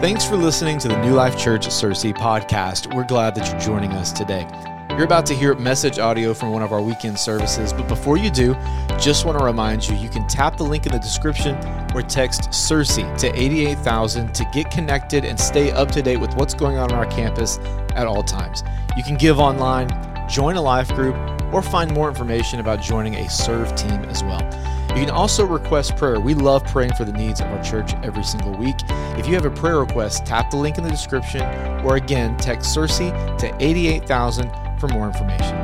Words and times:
Thanks 0.00 0.24
for 0.24 0.36
listening 0.36 0.78
to 0.78 0.86
the 0.86 1.02
New 1.02 1.12
Life 1.12 1.36
Church 1.36 1.66
Searcy 1.66 2.14
podcast. 2.14 2.94
We're 2.94 3.02
glad 3.02 3.34
that 3.34 3.50
you're 3.50 3.60
joining 3.60 3.90
us 3.94 4.12
today. 4.12 4.46
You're 4.90 5.02
about 5.02 5.26
to 5.26 5.34
hear 5.34 5.56
message 5.56 5.98
audio 5.98 6.34
from 6.34 6.52
one 6.52 6.62
of 6.62 6.70
our 6.70 6.80
weekend 6.80 7.18
services, 7.18 7.72
but 7.72 7.88
before 7.88 8.16
you 8.16 8.30
do, 8.30 8.54
just 9.00 9.24
want 9.24 9.40
to 9.40 9.44
remind 9.44 9.88
you 9.88 9.96
you 9.96 10.08
can 10.08 10.24
tap 10.28 10.56
the 10.56 10.62
link 10.62 10.86
in 10.86 10.92
the 10.92 11.00
description 11.00 11.56
or 11.96 12.02
text 12.02 12.42
Searcy 12.50 13.18
to 13.18 13.26
88000 13.26 14.32
to 14.36 14.48
get 14.52 14.70
connected 14.70 15.24
and 15.24 15.38
stay 15.38 15.72
up 15.72 15.90
to 15.90 16.00
date 16.00 16.18
with 16.18 16.32
what's 16.36 16.54
going 16.54 16.78
on 16.78 16.92
on 16.92 16.96
our 16.96 17.06
campus 17.06 17.58
at 17.96 18.06
all 18.06 18.22
times. 18.22 18.62
You 18.96 19.02
can 19.02 19.16
give 19.16 19.40
online, 19.40 19.88
join 20.28 20.54
a 20.54 20.62
life 20.62 20.94
group, 20.94 21.16
or 21.52 21.60
find 21.60 21.92
more 21.92 22.08
information 22.08 22.60
about 22.60 22.80
joining 22.80 23.16
a 23.16 23.28
serve 23.28 23.74
team 23.74 24.04
as 24.04 24.22
well. 24.22 24.77
You 24.90 25.04
can 25.04 25.10
also 25.10 25.44
request 25.44 25.96
prayer. 25.96 26.18
We 26.18 26.34
love 26.34 26.64
praying 26.64 26.94
for 26.94 27.04
the 27.04 27.12
needs 27.12 27.40
of 27.40 27.46
our 27.48 27.62
church 27.62 27.94
every 28.02 28.24
single 28.24 28.56
week. 28.56 28.76
If 29.16 29.26
you 29.26 29.34
have 29.34 29.44
a 29.44 29.50
prayer 29.50 29.78
request, 29.78 30.26
tap 30.26 30.50
the 30.50 30.56
link 30.56 30.76
in 30.78 30.84
the 30.84 30.90
description 30.90 31.42
or 31.84 31.96
again, 31.96 32.36
text 32.38 32.76
Searcy 32.76 33.10
to 33.38 33.54
88000 33.62 34.50
for 34.80 34.88
more 34.88 35.06
information. 35.06 35.56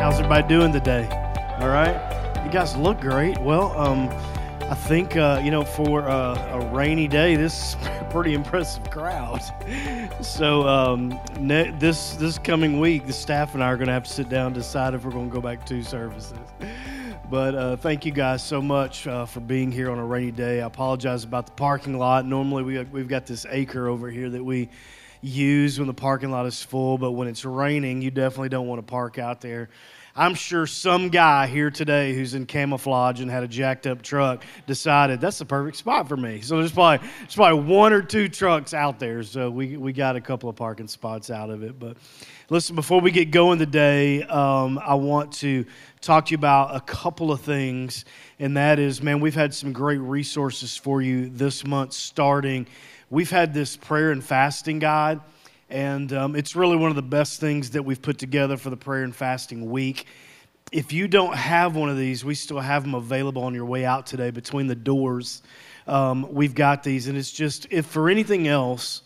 How's 0.00 0.14
everybody 0.14 0.48
doing 0.48 0.72
today? 0.72 1.08
All 1.60 1.68
right, 1.68 2.42
you 2.44 2.50
guys 2.50 2.76
look 2.76 3.00
great. 3.00 3.38
Well, 3.38 3.78
um, 3.78 4.08
I 4.70 4.74
think 4.74 5.14
uh, 5.14 5.42
you 5.44 5.50
know 5.50 5.62
for 5.62 6.08
uh, 6.08 6.58
a 6.58 6.66
rainy 6.74 7.06
day, 7.06 7.36
this 7.36 7.74
is 7.74 7.74
a 7.86 8.08
pretty 8.10 8.32
impressive 8.32 8.88
crowd. 8.90 9.42
So 10.22 10.66
um, 10.66 11.20
ne- 11.38 11.70
this 11.78 12.14
this 12.14 12.38
coming 12.38 12.80
week, 12.80 13.06
the 13.06 13.12
staff 13.12 13.52
and 13.52 13.62
I 13.62 13.66
are 13.66 13.76
going 13.76 13.88
to 13.88 13.92
have 13.92 14.04
to 14.04 14.10
sit 14.10 14.30
down 14.30 14.46
and 14.46 14.54
decide 14.54 14.94
if 14.94 15.04
we're 15.04 15.10
going 15.10 15.28
to 15.28 15.34
go 15.34 15.42
back 15.42 15.66
to 15.66 15.82
services. 15.82 16.38
But 17.30 17.54
uh, 17.54 17.76
thank 17.76 18.06
you 18.06 18.12
guys 18.12 18.42
so 18.42 18.62
much 18.62 19.06
uh, 19.06 19.26
for 19.26 19.40
being 19.40 19.70
here 19.70 19.90
on 19.90 19.98
a 19.98 20.04
rainy 20.04 20.32
day. 20.32 20.62
I 20.62 20.66
apologize 20.66 21.24
about 21.24 21.44
the 21.44 21.52
parking 21.52 21.98
lot. 21.98 22.24
Normally 22.24 22.62
we 22.62 22.82
we've 22.84 23.08
got 23.08 23.26
this 23.26 23.44
acre 23.50 23.88
over 23.88 24.10
here 24.10 24.30
that 24.30 24.42
we 24.42 24.70
use 25.20 25.78
when 25.78 25.88
the 25.88 25.94
parking 25.94 26.30
lot 26.30 26.46
is 26.46 26.62
full, 26.62 26.96
but 26.96 27.12
when 27.12 27.28
it's 27.28 27.44
raining, 27.44 28.00
you 28.00 28.10
definitely 28.10 28.48
don't 28.48 28.66
want 28.66 28.78
to 28.78 28.90
park 28.90 29.18
out 29.18 29.42
there. 29.42 29.68
I'm 30.16 30.36
sure 30.36 30.64
some 30.68 31.08
guy 31.08 31.48
here 31.48 31.72
today 31.72 32.14
who's 32.14 32.34
in 32.34 32.46
camouflage 32.46 33.20
and 33.20 33.28
had 33.28 33.42
a 33.42 33.48
jacked 33.48 33.84
up 33.84 34.00
truck 34.00 34.44
decided 34.64 35.20
that's 35.20 35.38
the 35.38 35.44
perfect 35.44 35.76
spot 35.76 36.08
for 36.08 36.16
me. 36.16 36.40
So 36.40 36.58
there's 36.58 36.70
probably, 36.70 37.04
there's 37.18 37.34
probably 37.34 37.64
one 37.64 37.92
or 37.92 38.00
two 38.00 38.28
trucks 38.28 38.74
out 38.74 39.00
there. 39.00 39.24
So 39.24 39.50
we, 39.50 39.76
we 39.76 39.92
got 39.92 40.14
a 40.14 40.20
couple 40.20 40.48
of 40.48 40.54
parking 40.54 40.86
spots 40.86 41.30
out 41.30 41.50
of 41.50 41.64
it. 41.64 41.80
But 41.80 41.96
listen, 42.48 42.76
before 42.76 43.00
we 43.00 43.10
get 43.10 43.32
going 43.32 43.58
today, 43.58 44.22
um, 44.22 44.78
I 44.78 44.94
want 44.94 45.32
to 45.38 45.64
talk 46.00 46.26
to 46.26 46.30
you 46.30 46.38
about 46.38 46.76
a 46.76 46.80
couple 46.80 47.32
of 47.32 47.40
things. 47.40 48.04
And 48.38 48.56
that 48.56 48.78
is, 48.78 49.02
man, 49.02 49.18
we've 49.18 49.34
had 49.34 49.52
some 49.52 49.72
great 49.72 49.98
resources 49.98 50.76
for 50.76 51.02
you 51.02 51.28
this 51.28 51.66
month 51.66 51.92
starting. 51.92 52.68
We've 53.10 53.30
had 53.30 53.52
this 53.52 53.76
prayer 53.76 54.12
and 54.12 54.22
fasting 54.22 54.78
guide 54.78 55.20
and 55.70 56.12
um, 56.12 56.36
it's 56.36 56.54
really 56.54 56.76
one 56.76 56.90
of 56.90 56.96
the 56.96 57.02
best 57.02 57.40
things 57.40 57.70
that 57.70 57.84
we've 57.84 58.02
put 58.02 58.18
together 58.18 58.56
for 58.56 58.70
the 58.70 58.76
prayer 58.76 59.02
and 59.02 59.14
fasting 59.14 59.70
week. 59.70 60.06
If 60.72 60.92
you 60.92 61.08
don't 61.08 61.34
have 61.34 61.76
one 61.76 61.88
of 61.88 61.96
these, 61.96 62.24
we 62.24 62.34
still 62.34 62.60
have 62.60 62.82
them 62.82 62.94
available 62.94 63.42
on 63.44 63.54
your 63.54 63.66
way 63.66 63.84
out 63.84 64.06
today 64.06 64.30
between 64.30 64.66
the 64.66 64.74
doors. 64.74 65.42
Um, 65.86 66.26
we've 66.32 66.54
got 66.54 66.82
these, 66.82 67.08
and 67.08 67.16
it's 67.16 67.30
just, 67.30 67.66
if 67.70 67.86
for 67.86 68.08
anything 68.08 68.48
else, 68.48 69.02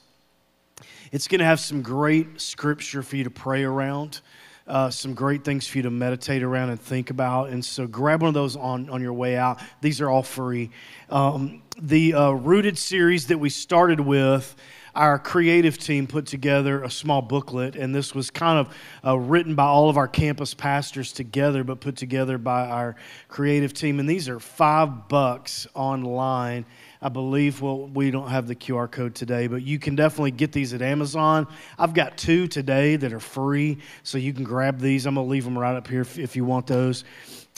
it's 1.10 1.28
going 1.28 1.40
to 1.40 1.44
have 1.44 1.60
some 1.60 1.82
great 1.82 2.40
scripture 2.40 3.02
for 3.02 3.16
you 3.16 3.24
to 3.24 3.30
pray 3.30 3.64
around. 3.64 4.20
Uh, 4.66 4.90
some 4.90 5.14
great 5.14 5.44
things 5.44 5.66
for 5.66 5.78
you 5.78 5.82
to 5.82 5.90
meditate 5.90 6.42
around 6.42 6.68
and 6.68 6.78
think 6.78 7.08
about. 7.08 7.48
And 7.48 7.64
so 7.64 7.86
grab 7.86 8.20
one 8.20 8.28
of 8.28 8.34
those 8.34 8.54
on, 8.54 8.90
on 8.90 9.00
your 9.00 9.14
way 9.14 9.34
out. 9.34 9.62
These 9.80 10.02
are 10.02 10.10
all 10.10 10.22
free. 10.22 10.68
Um, 11.08 11.62
the 11.80 12.12
uh, 12.12 12.32
Rooted 12.32 12.76
series 12.76 13.28
that 13.28 13.38
we 13.38 13.48
started 13.48 13.98
with 13.98 14.54
our 14.98 15.16
creative 15.16 15.78
team 15.78 16.08
put 16.08 16.26
together 16.26 16.82
a 16.82 16.90
small 16.90 17.22
booklet, 17.22 17.76
and 17.76 17.94
this 17.94 18.16
was 18.16 18.30
kind 18.30 18.58
of 18.58 18.76
uh, 19.06 19.16
written 19.16 19.54
by 19.54 19.64
all 19.64 19.88
of 19.88 19.96
our 19.96 20.08
campus 20.08 20.54
pastors 20.54 21.12
together, 21.12 21.62
but 21.62 21.80
put 21.80 21.94
together 21.94 22.36
by 22.36 22.66
our 22.68 22.96
creative 23.28 23.72
team. 23.72 24.00
And 24.00 24.08
these 24.08 24.28
are 24.28 24.40
five 24.40 25.08
bucks 25.08 25.68
online. 25.72 26.66
I 27.00 27.10
believe, 27.10 27.62
well, 27.62 27.86
we 27.86 28.10
don't 28.10 28.28
have 28.28 28.48
the 28.48 28.56
QR 28.56 28.90
code 28.90 29.14
today, 29.14 29.46
but 29.46 29.62
you 29.62 29.78
can 29.78 29.94
definitely 29.94 30.32
get 30.32 30.50
these 30.50 30.74
at 30.74 30.82
Amazon. 30.82 31.46
I've 31.78 31.94
got 31.94 32.18
two 32.18 32.48
today 32.48 32.96
that 32.96 33.12
are 33.12 33.20
free, 33.20 33.78
so 34.02 34.18
you 34.18 34.32
can 34.32 34.42
grab 34.42 34.80
these. 34.80 35.06
I'm 35.06 35.14
going 35.14 35.28
to 35.28 35.30
leave 35.30 35.44
them 35.44 35.56
right 35.56 35.76
up 35.76 35.86
here 35.86 36.00
if, 36.00 36.18
if 36.18 36.34
you 36.34 36.44
want 36.44 36.66
those. 36.66 37.04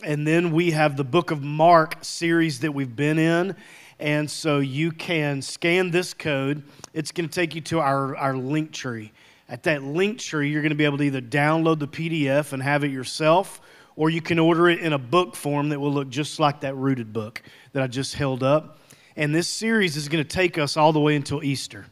And 0.05 0.27
then 0.27 0.53
we 0.53 0.73
have 0.73 0.99
the 0.99 1.05
Book 1.05 1.31
of 1.31 1.43
Mark 1.43 1.97
series 2.03 2.61
that 2.61 2.73
we've 2.73 2.95
been 2.95 3.19
in. 3.19 3.57
And 4.01 4.31
so 4.31 4.61
you 4.61 4.93
can 4.93 5.43
scan 5.43 5.91
this 5.91 6.15
code. 6.15 6.63
It's 6.95 7.13
going 7.13 7.29
to 7.29 7.35
take 7.35 7.55
you 7.55 7.61
to 7.63 7.81
our, 7.81 8.17
our 8.17 8.33
Linktree. 8.33 9.11
At 9.47 9.65
that 9.65 9.83
Linktree, 9.83 10.51
you're 10.51 10.63
going 10.63 10.71
to 10.71 10.77
be 10.77 10.87
able 10.87 10.99
to 10.99 11.05
either 11.05 11.21
download 11.21 11.81
the 11.81 11.89
PDF 11.89 12.55
and 12.55 12.63
have 12.63 12.83
it 12.83 12.91
yourself, 12.91 13.61
or 13.97 14.09
you 14.09 14.23
can 14.23 14.39
order 14.39 14.71
it 14.71 14.81
in 14.81 14.95
a 14.95 14.99
book 14.99 15.37
form 15.37 15.69
that 15.69 15.79
will 15.79 15.93
look 15.93 16.09
just 16.09 16.41
like 16.41 16.61
that 16.61 16.75
rooted 16.77 17.13
book 17.13 17.43
that 17.73 17.83
I 17.83 17.87
just 17.87 18.15
held 18.15 18.43
up. 18.43 18.79
And 19.17 19.35
this 19.35 19.49
series 19.49 19.97
is 19.97 20.09
going 20.09 20.25
to 20.25 20.29
take 20.29 20.57
us 20.57 20.79
all 20.79 20.95
the 20.95 21.01
way 21.01 21.15
until 21.15 21.45
Easter. 21.45 21.87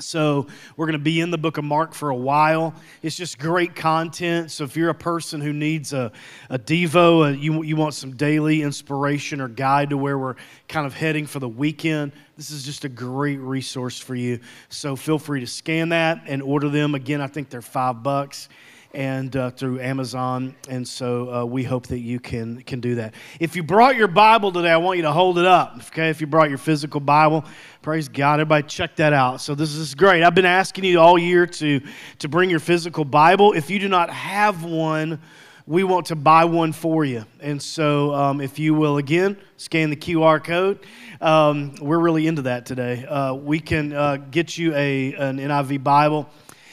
So, 0.00 0.46
we're 0.76 0.86
going 0.86 0.92
to 0.92 0.98
be 0.98 1.20
in 1.20 1.30
the 1.30 1.38
book 1.38 1.58
of 1.58 1.64
Mark 1.64 1.94
for 1.94 2.10
a 2.10 2.16
while. 2.16 2.74
It's 3.02 3.16
just 3.16 3.38
great 3.38 3.74
content. 3.74 4.50
So, 4.50 4.64
if 4.64 4.76
you're 4.76 4.90
a 4.90 4.94
person 4.94 5.40
who 5.40 5.52
needs 5.52 5.92
a, 5.92 6.12
a 6.50 6.58
Devo, 6.58 7.30
a, 7.30 7.36
you, 7.36 7.62
you 7.62 7.76
want 7.76 7.94
some 7.94 8.14
daily 8.14 8.62
inspiration 8.62 9.40
or 9.40 9.48
guide 9.48 9.90
to 9.90 9.96
where 9.96 10.18
we're 10.18 10.36
kind 10.68 10.86
of 10.86 10.94
heading 10.94 11.26
for 11.26 11.40
the 11.40 11.48
weekend, 11.48 12.12
this 12.36 12.50
is 12.50 12.64
just 12.64 12.84
a 12.84 12.88
great 12.88 13.40
resource 13.40 13.98
for 13.98 14.14
you. 14.14 14.40
So, 14.68 14.94
feel 14.96 15.18
free 15.18 15.40
to 15.40 15.46
scan 15.46 15.88
that 15.90 16.22
and 16.26 16.42
order 16.42 16.68
them. 16.68 16.94
Again, 16.94 17.20
I 17.20 17.26
think 17.26 17.50
they're 17.50 17.62
five 17.62 18.02
bucks 18.02 18.48
and 18.98 19.36
uh, 19.36 19.48
through 19.50 19.78
Amazon. 19.78 20.56
And 20.68 20.86
so 20.86 21.32
uh, 21.32 21.44
we 21.44 21.62
hope 21.62 21.86
that 21.86 22.00
you 22.00 22.18
can, 22.18 22.62
can 22.62 22.80
do 22.80 22.96
that. 22.96 23.14
If 23.38 23.54
you 23.54 23.62
brought 23.62 23.94
your 23.94 24.08
Bible 24.08 24.50
today, 24.50 24.72
I 24.72 24.76
want 24.78 24.96
you 24.96 25.04
to 25.04 25.12
hold 25.12 25.38
it 25.38 25.44
up. 25.44 25.76
Okay, 25.76 26.10
if 26.10 26.20
you 26.20 26.26
brought 26.26 26.48
your 26.48 26.58
physical 26.58 26.98
Bible, 26.98 27.44
praise 27.80 28.08
God. 28.08 28.40
Everybody, 28.40 28.66
check 28.66 28.96
that 28.96 29.12
out. 29.12 29.40
So 29.40 29.54
this 29.54 29.72
is 29.72 29.94
great. 29.94 30.24
I've 30.24 30.34
been 30.34 30.44
asking 30.44 30.82
you 30.82 30.98
all 30.98 31.16
year 31.16 31.46
to, 31.46 31.80
to 32.18 32.28
bring 32.28 32.50
your 32.50 32.58
physical 32.58 33.04
Bible. 33.04 33.52
If 33.52 33.70
you 33.70 33.78
do 33.78 33.88
not 33.88 34.10
have 34.10 34.64
one, 34.64 35.20
we 35.64 35.84
want 35.84 36.06
to 36.06 36.16
buy 36.16 36.46
one 36.46 36.72
for 36.72 37.04
you. 37.04 37.24
And 37.38 37.62
so, 37.62 38.12
um, 38.12 38.40
if 38.40 38.58
you 38.58 38.74
will, 38.74 38.96
again, 38.96 39.36
scan 39.58 39.90
the 39.90 39.96
QR 39.96 40.42
code. 40.42 40.80
Um, 41.20 41.76
we're 41.80 42.00
really 42.00 42.26
into 42.26 42.42
that 42.42 42.66
today. 42.66 43.06
Uh, 43.06 43.34
we 43.34 43.60
can 43.60 43.92
uh, 43.92 44.16
get 44.16 44.58
you 44.58 44.74
a, 44.74 45.14
an 45.14 45.38
NIV 45.38 45.84
Bible. 45.84 46.28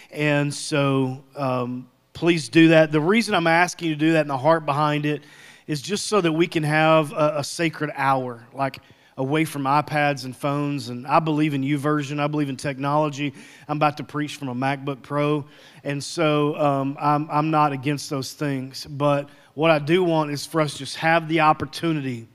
And 0.09 0.51
so, 0.51 1.23
um, 1.35 1.87
please 2.15 2.49
do 2.49 2.69
that. 2.69 2.91
The 2.91 3.01
reason 3.01 3.35
I'm 3.35 3.45
asking 3.45 3.89
you 3.89 3.93
to 3.93 3.99
do 3.99 4.13
that 4.13 4.21
and 4.21 4.29
the 4.29 4.37
heart 4.37 4.65
behind 4.65 5.05
it 5.05 5.21
is 5.67 5.81
just 5.81 6.07
so 6.07 6.21
that 6.21 6.31
we 6.31 6.47
can 6.47 6.63
have 6.63 7.11
a, 7.11 7.35
a 7.37 7.43
sacred 7.43 7.91
hour, 7.93 8.47
like 8.53 8.79
away 9.17 9.45
from 9.45 9.63
iPads 9.63 10.25
and 10.25 10.35
phones. 10.35 10.89
And 10.89 11.05
I 11.05 11.19
believe 11.19 11.53
in 11.53 11.61
YouVersion. 11.61 12.19
I 12.19 12.27
believe 12.27 12.49
in 12.49 12.57
technology. 12.57 13.33
I'm 13.67 13.77
about 13.77 13.97
to 13.97 14.03
preach 14.03 14.37
from 14.37 14.47
a 14.47 14.55
MacBook 14.55 15.01
Pro. 15.01 15.45
And 15.83 16.03
so 16.03 16.55
um, 16.57 16.97
I'm, 16.99 17.29
I'm 17.29 17.51
not 17.51 17.73
against 17.73 18.09
those 18.09 18.33
things. 18.33 18.85
But 18.89 19.29
what 19.53 19.69
I 19.69 19.79
do 19.79 20.03
want 20.03 20.31
is 20.31 20.45
for 20.45 20.61
us 20.61 20.73
to 20.73 20.79
just 20.79 20.95
have 20.97 21.27
the 21.27 21.41
opportunity 21.41 22.27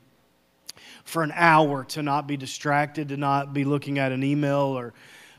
for 1.03 1.23
an 1.23 1.33
hour 1.35 1.83
to 1.85 2.03
not 2.03 2.27
be 2.27 2.37
distracted, 2.37 3.09
to 3.09 3.17
not 3.17 3.53
be 3.53 3.63
looking 3.63 3.97
at 3.97 4.11
an 4.11 4.23
email 4.23 4.77
or 4.77 4.93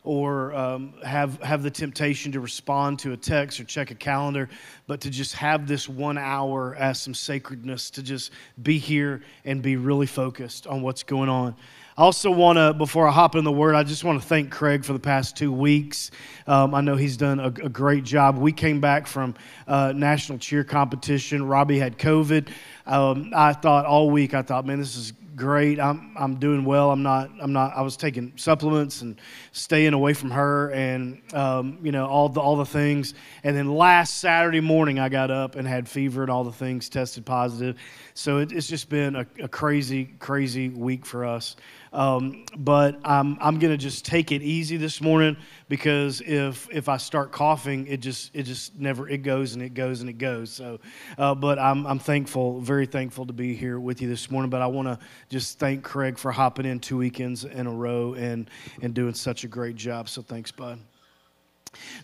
or 0.05 0.53
um, 0.55 0.95
have, 1.05 1.41
have 1.43 1.63
the 1.63 1.71
temptation 1.71 2.33
to 2.33 2.41
respond 2.41 2.99
to 2.99 3.13
a 3.13 3.17
text 3.17 3.61
or 3.61 3.65
check 3.65 3.91
a 3.91 3.95
calendar, 3.95 4.49
but 4.87 5.01
to 5.01 5.11
just 5.11 5.35
have 5.35 5.69
this 5.69 5.89
one 5.89 6.19
hour 6.19 6.75
as 6.75 7.01
some 7.01 7.15
sacredness, 7.15 7.91
to 7.91 8.03
just 8.03 8.33
be 8.63 8.79
here 8.79 9.23
and 9.45 9.63
be 9.63 9.77
really 9.77 10.07
focused 10.07 10.67
on 10.67 10.83
what's 10.83 11.05
going 11.05 11.29
on. 11.29 11.55
I 11.97 12.03
also 12.03 12.31
want 12.31 12.57
to, 12.57 12.73
before 12.73 13.07
I 13.07 13.13
hop 13.13 13.37
in 13.37 13.45
the 13.45 13.53
word, 13.53 13.75
I 13.75 13.83
just 13.85 14.03
want 14.03 14.21
to 14.21 14.27
thank 14.27 14.51
Craig 14.51 14.83
for 14.83 14.95
the 14.95 14.99
past 14.99 15.37
two 15.37 15.53
weeks. 15.53 16.11
Um, 16.47 16.75
I 16.75 16.81
know 16.81 16.97
he's 16.97 17.19
done 17.19 17.39
a, 17.39 17.49
a, 17.49 17.69
great 17.69 18.03
job. 18.03 18.39
We 18.39 18.51
came 18.51 18.81
back 18.81 19.07
from 19.07 19.35
uh, 19.69 19.93
national 19.95 20.39
cheer 20.39 20.65
competition. 20.65 21.47
Robbie 21.47 21.79
had 21.79 21.99
COVID. 21.99 22.49
Um, 22.87 23.33
I 23.37 23.53
thought 23.53 23.85
all 23.85 24.11
week, 24.11 24.33
I 24.33 24.41
thought, 24.41 24.65
man, 24.65 24.79
this 24.79 24.97
is 24.97 25.13
great. 25.37 25.81
I'm 25.81 26.15
I'm 26.17 26.37
doing 26.37 26.65
well. 26.65 26.91
I'm 26.91 27.03
not 27.03 27.31
I'm 27.41 27.53
not. 27.53 27.77
I 27.77 27.83
was 27.83 27.97
taking 27.97 28.33
supplements 28.37 29.03
and 29.03 29.21
staying 29.53 29.93
away 29.93 30.15
from 30.15 30.31
her, 30.31 30.71
and 30.71 31.21
um, 31.35 31.79
you 31.83 31.93
know 31.93 32.07
all 32.07 32.29
the 32.29 32.41
all 32.41 32.57
the 32.57 32.67
things. 32.67 33.15
And 33.45 33.57
then 33.57 33.75
last 33.75 34.19
Saturday 34.19 34.61
morning, 34.61 34.99
I 34.99 35.09
got 35.09 35.31
up 35.31 35.57
and 35.57 35.67
had 35.67 35.89
fever 35.89 36.23
and 36.23 36.31
all 36.31 36.45
the 36.45 36.53
things 36.53 36.89
tested 36.89 37.25
positive. 37.25 37.77
So 38.15 38.39
it, 38.39 38.53
it's 38.53 38.67
just 38.67 38.89
been 38.89 39.17
a, 39.17 39.27
a 39.41 39.49
crazy 39.49 40.15
crazy 40.19 40.69
week 40.69 41.07
for 41.07 41.25
us. 41.25 41.57
Um, 41.93 42.45
but 42.57 42.99
I'm, 43.05 43.37
I'm 43.41 43.59
going 43.59 43.73
to 43.73 43.77
just 43.77 44.07
take 44.07 44.33
it 44.33 44.41
easy 44.43 44.79
this 44.79 45.01
morning 45.01 45.37
because 45.69 46.23
if, 46.23 46.69
if 46.73 46.89
I 46.89 46.97
start 46.97 47.33
coughing, 47.33 47.87
it 47.87 47.99
just, 48.01 48.31
it 48.35 48.45
just 48.45 48.79
never, 48.79 49.09
it 49.09 49.19
goes 49.19 49.53
and 49.53 49.63
it 49.63 49.75
goes 49.75 50.01
and 50.01 50.09
it 50.09 50.19
goes. 50.19 50.51
So, 50.51 50.81
uh, 51.19 51.35
but 51.35 51.59
I'm, 51.59 51.87
I'm 51.87 51.99
thankful, 51.99 52.61
very 52.61 52.87
thankful 52.87 53.27
to 53.27 53.33
be 53.33 53.55
here 53.55 53.79
with 53.79 54.01
you 54.01 54.09
this 54.09 54.31
morning. 54.31 54.49
But 54.49 54.63
I 54.63 54.67
want 54.69 54.89
to 54.89 54.99
just 55.29 55.59
thank 55.59 55.85
Craig 55.85 56.19
for 56.19 56.33
hopping 56.33 56.65
in 56.65 56.81
two 56.81 56.97
weekends 56.97 57.45
in 57.45 57.67
a 57.67 57.73
row 57.73 58.15
and, 58.15 58.49
and 58.81 58.95
doing 58.95 59.15
such 59.15 59.45
a 59.45 59.49
great 59.49 59.77
job. 59.77 60.09
So 60.09 60.23
thanks, 60.23 60.51
bud. 60.51 60.79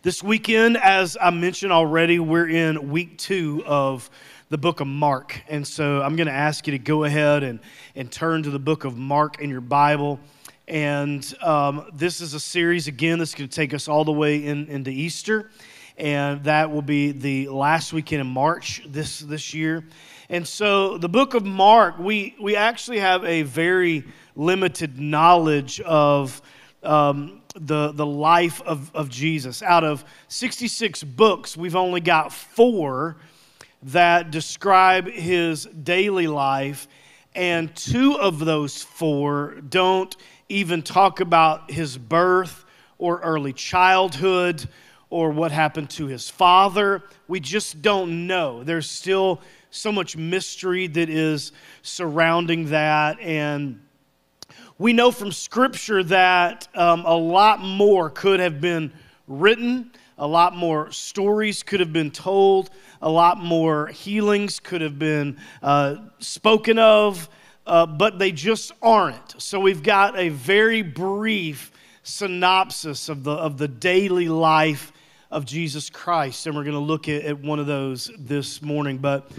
This 0.03 0.23
weekend, 0.23 0.77
as 0.79 1.17
I 1.21 1.31
mentioned 1.31 1.73
already, 1.73 2.19
we're 2.19 2.49
in 2.49 2.91
week 2.91 3.19
two 3.19 3.63
of 3.67 4.09
the 4.51 4.59
book 4.59 4.81
of 4.81 4.87
Mark. 4.87 5.43
And 5.49 5.67
so 5.67 6.01
I'm 6.01 6.17
going 6.17 6.27
to 6.27 6.33
ask 6.33 6.67
you 6.67 6.71
to 6.71 6.79
go 6.79 7.05
ahead 7.05 7.43
and, 7.43 7.61
and 7.95 8.11
turn 8.11 8.43
to 8.45 8.51
the 8.51 8.59
book 8.59 8.85
of 8.85 8.97
Mark 8.97 9.41
in 9.41 9.51
your 9.51 9.61
Bible. 9.61 10.19
And 10.67 11.35
um, 11.43 11.91
this 11.93 12.23
is 12.23 12.33
a 12.33 12.41
series, 12.41 12.89
again, 12.89 13.19
that's 13.19 13.35
going 13.35 13.49
to 13.49 13.55
take 13.55 13.75
us 13.75 13.89
all 13.89 14.05
the 14.05 14.13
way 14.13 14.45
in, 14.47 14.67
into 14.69 14.91
Easter. 14.91 15.51
And 15.99 16.45
that 16.45 16.71
will 16.71 16.83
be 16.83 17.13
the 17.13 17.49
last 17.49 17.93
weekend 17.93 18.23
in 18.23 18.27
March 18.27 18.83
this, 18.87 19.21
this 19.21 19.53
year. 19.53 19.85
And 20.31 20.47
so 20.47 20.97
the 20.97 21.09
book 21.09 21.35
of 21.35 21.45
Mark, 21.45 21.99
we, 21.99 22.35
we 22.41 22.57
actually 22.57 23.01
have 23.01 23.25
a 23.25 23.43
very 23.43 24.05
limited 24.35 24.99
knowledge 24.99 25.81
of 25.81 26.41
um, 26.83 27.43
the, 27.55 27.93
the 27.93 28.07
life 28.07 28.63
of, 28.63 28.95
of 28.95 29.11
Jesus. 29.11 29.63
Out 29.63 29.85
of 29.85 30.05
66 30.29 31.05
books, 31.05 31.55
we've 31.55 31.77
only 31.77 32.01
got 32.01 32.33
four 32.33 33.17
that 33.83 34.31
describe 34.31 35.09
his 35.09 35.65
daily 35.65 36.27
life, 36.27 36.89
and 37.35 37.75
two 37.77 38.19
of 38.19 38.39
those 38.39 38.83
four 38.83 39.57
don't 39.69 40.17
even 40.49 40.83
talk 40.83 41.21
about 41.21 41.71
his 41.71 41.97
birth 41.97 42.65
or 42.99 43.21
early 43.21 43.53
childhood 43.53 44.69
or 45.11 45.31
what 45.31 45.53
happened 45.53 45.91
to 45.91 46.07
his 46.07 46.29
father. 46.29 47.03
We 47.29 47.41
just 47.41 47.81
don't 47.83 48.27
know. 48.27 48.65
There's 48.65 48.91
still 48.91 49.41
so 49.71 49.93
much 49.93 50.17
mystery 50.17 50.87
that 50.87 51.09
is 51.09 51.53
surrounding 51.83 52.71
that. 52.71 53.21
And 53.21 53.81
we 54.79 54.93
know 54.93 55.11
from 55.11 55.33
Scripture 55.33 56.03
that 56.05 56.69
um, 56.75 57.05
a 57.05 57.17
lot 57.17 57.61
more 57.61 58.11
could 58.11 58.41
have 58.41 58.61
been 58.61 58.93
written, 59.27 59.93
a 60.19 60.27
lot 60.27 60.55
more 60.55 60.91
stories 60.91 61.63
could 61.63 61.81
have 61.81 61.93
been 61.93 62.11
told, 62.11 62.71
a 63.01 63.09
lot 63.11 63.39
more 63.39 63.87
healings 63.87 64.61
could 64.61 64.81
have 64.81 64.99
been 64.99 65.39
uh, 65.63 65.97
spoken 66.19 66.79
of, 66.79 67.29
uh, 67.67 67.87
but 67.87 68.19
they 68.19 68.33
just 68.33 68.73
aren't. 68.83 69.41
So 69.41 69.61
we've 69.61 69.83
got 69.83 70.19
a 70.19 70.29
very 70.31 70.83
brief 70.83 71.71
synopsis 72.03 73.09
of 73.09 73.23
the, 73.25 73.33
of 73.33 73.59
the 73.59 73.69
daily 73.69 74.29
life 74.29 74.93
of 75.31 75.45
Jesus 75.45 75.91
Christ, 75.91 76.47
and 76.47 76.57
we're 76.57 76.65
going 76.65 76.73
to 76.75 76.81
look 76.81 77.09
at, 77.09 77.25
at 77.25 77.39
one 77.39 77.59
of 77.59 77.67
those 77.67 78.11
this 78.19 78.63
morning. 78.63 78.99
But 78.99 79.31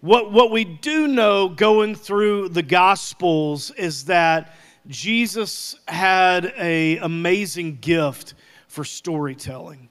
what, 0.00 0.30
what 0.30 0.50
we 0.50 0.64
do 0.64 1.08
know 1.08 1.48
going 1.48 1.94
through 1.94 2.50
the 2.50 2.62
Gospels 2.62 3.70
is 3.72 4.04
that 4.04 4.54
Jesus 4.86 5.76
had 5.88 6.44
an 6.44 6.98
amazing 7.02 7.78
gift 7.80 8.34
for 8.68 8.84
storytelling. 8.84 9.87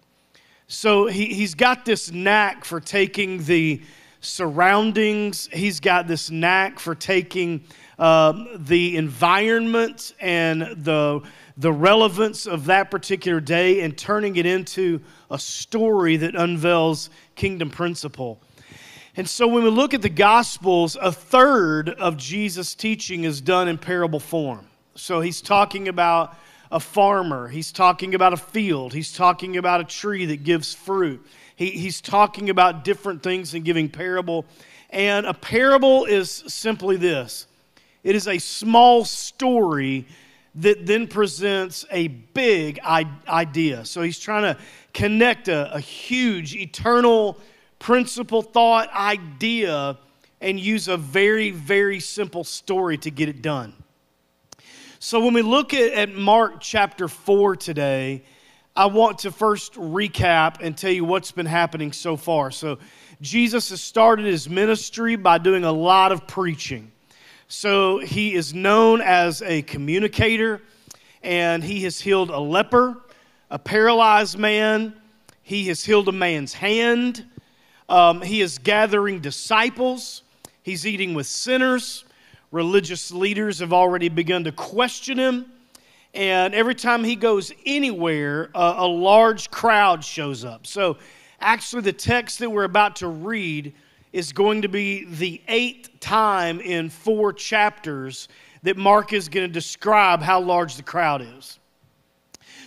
So 0.68 1.08
he, 1.08 1.28
he's 1.28 1.56
got 1.56 1.86
this 1.86 2.12
knack 2.12 2.66
for 2.66 2.82
taking 2.82 3.44
the 3.44 3.82
surroundings, 4.20 5.48
he's 5.54 5.80
got 5.80 6.08
this 6.08 6.30
knack 6.30 6.80
for 6.80 6.94
taking 6.94 7.64
um, 7.98 8.50
the 8.58 8.98
environment 8.98 10.14
and 10.20 10.62
the, 10.84 11.22
the 11.56 11.72
relevance 11.72 12.46
of 12.46 12.66
that 12.66 12.92
particular 12.92 13.40
day 13.40 13.82
and 13.82 13.98
turning 13.98 14.36
it 14.36 14.46
into 14.46 15.00
a 15.32 15.40
story 15.40 16.18
that 16.18 16.36
unveils 16.36 17.10
kingdom 17.36 17.70
principle. 17.70 18.42
And 19.16 19.28
so 19.28 19.48
when 19.48 19.64
we 19.64 19.70
look 19.70 19.94
at 19.94 20.02
the 20.02 20.10
Gospels, 20.10 20.98
a 21.00 21.12
third 21.12 21.90
of 21.90 22.18
Jesus' 22.18 22.76
teaching 22.76 23.24
is 23.24 23.40
done 23.40 23.68
in 23.68 23.78
parable 23.78 24.20
form. 24.20 24.68
So 24.96 25.22
he's 25.22 25.42
talking 25.42 25.88
about 25.88 26.36
a 26.72 26.80
farmer. 26.80 27.48
He's 27.48 27.72
talking 27.72 28.16
about 28.16 28.34
a 28.34 28.38
field. 28.38 28.94
He's 28.94 29.14
talking 29.14 29.58
about 29.58 29.82
a 29.82 29.84
tree 29.84 30.26
that 30.26 30.44
gives 30.44 30.74
fruit. 30.74 31.26
He, 31.56 31.72
he's 31.72 32.02
talking 32.02 32.50
about 32.50 32.84
different 32.84 33.24
things 33.24 33.54
and 33.54 33.64
giving 33.64 33.90
parable. 33.90 34.46
And 34.90 35.26
a 35.26 35.34
parable 35.34 36.06
is 36.06 36.44
simply 36.48 36.98
this 36.98 37.48
it 38.04 38.16
is 38.16 38.28
a 38.28 38.38
small 38.38 39.04
story 39.04 40.06
that 40.56 40.86
then 40.86 41.08
presents 41.08 41.86
a 41.92 42.08
big 42.08 42.80
idea. 42.80 43.86
So 43.86 44.02
he's 44.02 44.18
trying 44.18 44.44
to 44.44 44.60
connect 44.94 45.50
a, 45.50 45.74
a 45.76 45.80
huge, 45.80 46.56
eternal 46.56 47.38
principle, 47.80 48.42
thought, 48.42 48.92
idea, 48.94 49.98
and 50.42 50.60
use 50.60 50.88
a 50.88 50.98
very, 50.98 51.52
very 51.52 52.00
simple 52.00 52.44
story 52.44 52.98
to 53.00 53.12
get 53.12 53.30
it 53.30 53.42
done. 53.42 53.74
So, 55.00 55.20
when 55.20 55.36
we 55.36 55.44
look 55.44 55.76
at, 55.76 55.92
at 55.94 56.16
Mark 56.16 56.60
chapter 56.60 57.08
4 57.08 57.56
today, 57.58 58.24
I 58.76 58.88
want 58.88 59.20
to 59.20 59.32
first 59.32 59.74
recap 59.76 60.58
and 60.60 60.76
tell 60.76 60.92
you 60.92 61.06
what's 61.06 61.32
been 61.32 61.46
happening 61.46 61.92
so 61.92 62.18
far. 62.18 62.50
So, 62.50 62.80
Jesus 63.22 63.70
has 63.70 63.80
started 63.80 64.26
his 64.26 64.50
ministry 64.50 65.16
by 65.16 65.38
doing 65.38 65.64
a 65.64 65.72
lot 65.72 66.12
of 66.12 66.26
preaching. 66.26 66.92
So, 67.48 68.00
he 68.00 68.34
is 68.34 68.56
known 68.56 69.02
as 69.02 69.44
a 69.44 69.62
communicator, 69.62 70.64
and 71.22 71.64
he 71.64 71.84
has 71.84 72.02
healed 72.02 72.32
a 72.32 72.40
leper, 72.40 72.98
a 73.52 73.60
paralyzed 73.60 74.40
man, 74.40 75.00
he 75.44 75.68
has 75.68 75.86
healed 75.86 76.08
a 76.08 76.12
man's 76.12 76.56
hand, 76.56 77.24
um, 77.88 78.24
he 78.24 78.42
is 78.42 78.58
gathering 78.58 79.20
disciples, 79.20 80.24
he's 80.64 80.88
eating 80.88 81.14
with 81.14 81.28
sinners. 81.28 82.04
Religious 82.52 83.12
leaders 83.12 83.60
have 83.60 83.74
already 83.74 84.10
begun 84.10 84.44
to 84.46 84.52
question 84.52 85.18
him. 85.18 85.46
And 86.14 86.56
every 86.56 86.76
time 86.76 87.04
he 87.04 87.16
goes 87.16 87.52
anywhere, 87.66 88.50
a, 88.56 88.76
a 88.78 88.88
large 88.88 89.52
crowd 89.52 90.04
shows 90.04 90.46
up. 90.46 90.66
So, 90.66 90.98
actually, 91.40 91.84
the 91.84 91.94
text 91.94 92.40
that 92.40 92.50
we're 92.50 92.64
about 92.64 92.98
to 92.98 93.08
read 93.08 93.74
is 94.14 94.32
going 94.32 94.62
to 94.62 94.70
be 94.70 95.06
the 95.06 95.42
eighth 95.48 96.00
time 96.00 96.60
in 96.62 96.90
four 96.90 97.34
chapters 97.34 98.30
that 98.64 98.78
Mark 98.78 99.14
is 99.14 99.30
going 99.30 99.48
to 99.48 99.54
describe 99.54 100.22
how 100.22 100.40
large 100.40 100.76
the 100.76 100.84
crowd 100.84 101.22
is. 101.22 101.60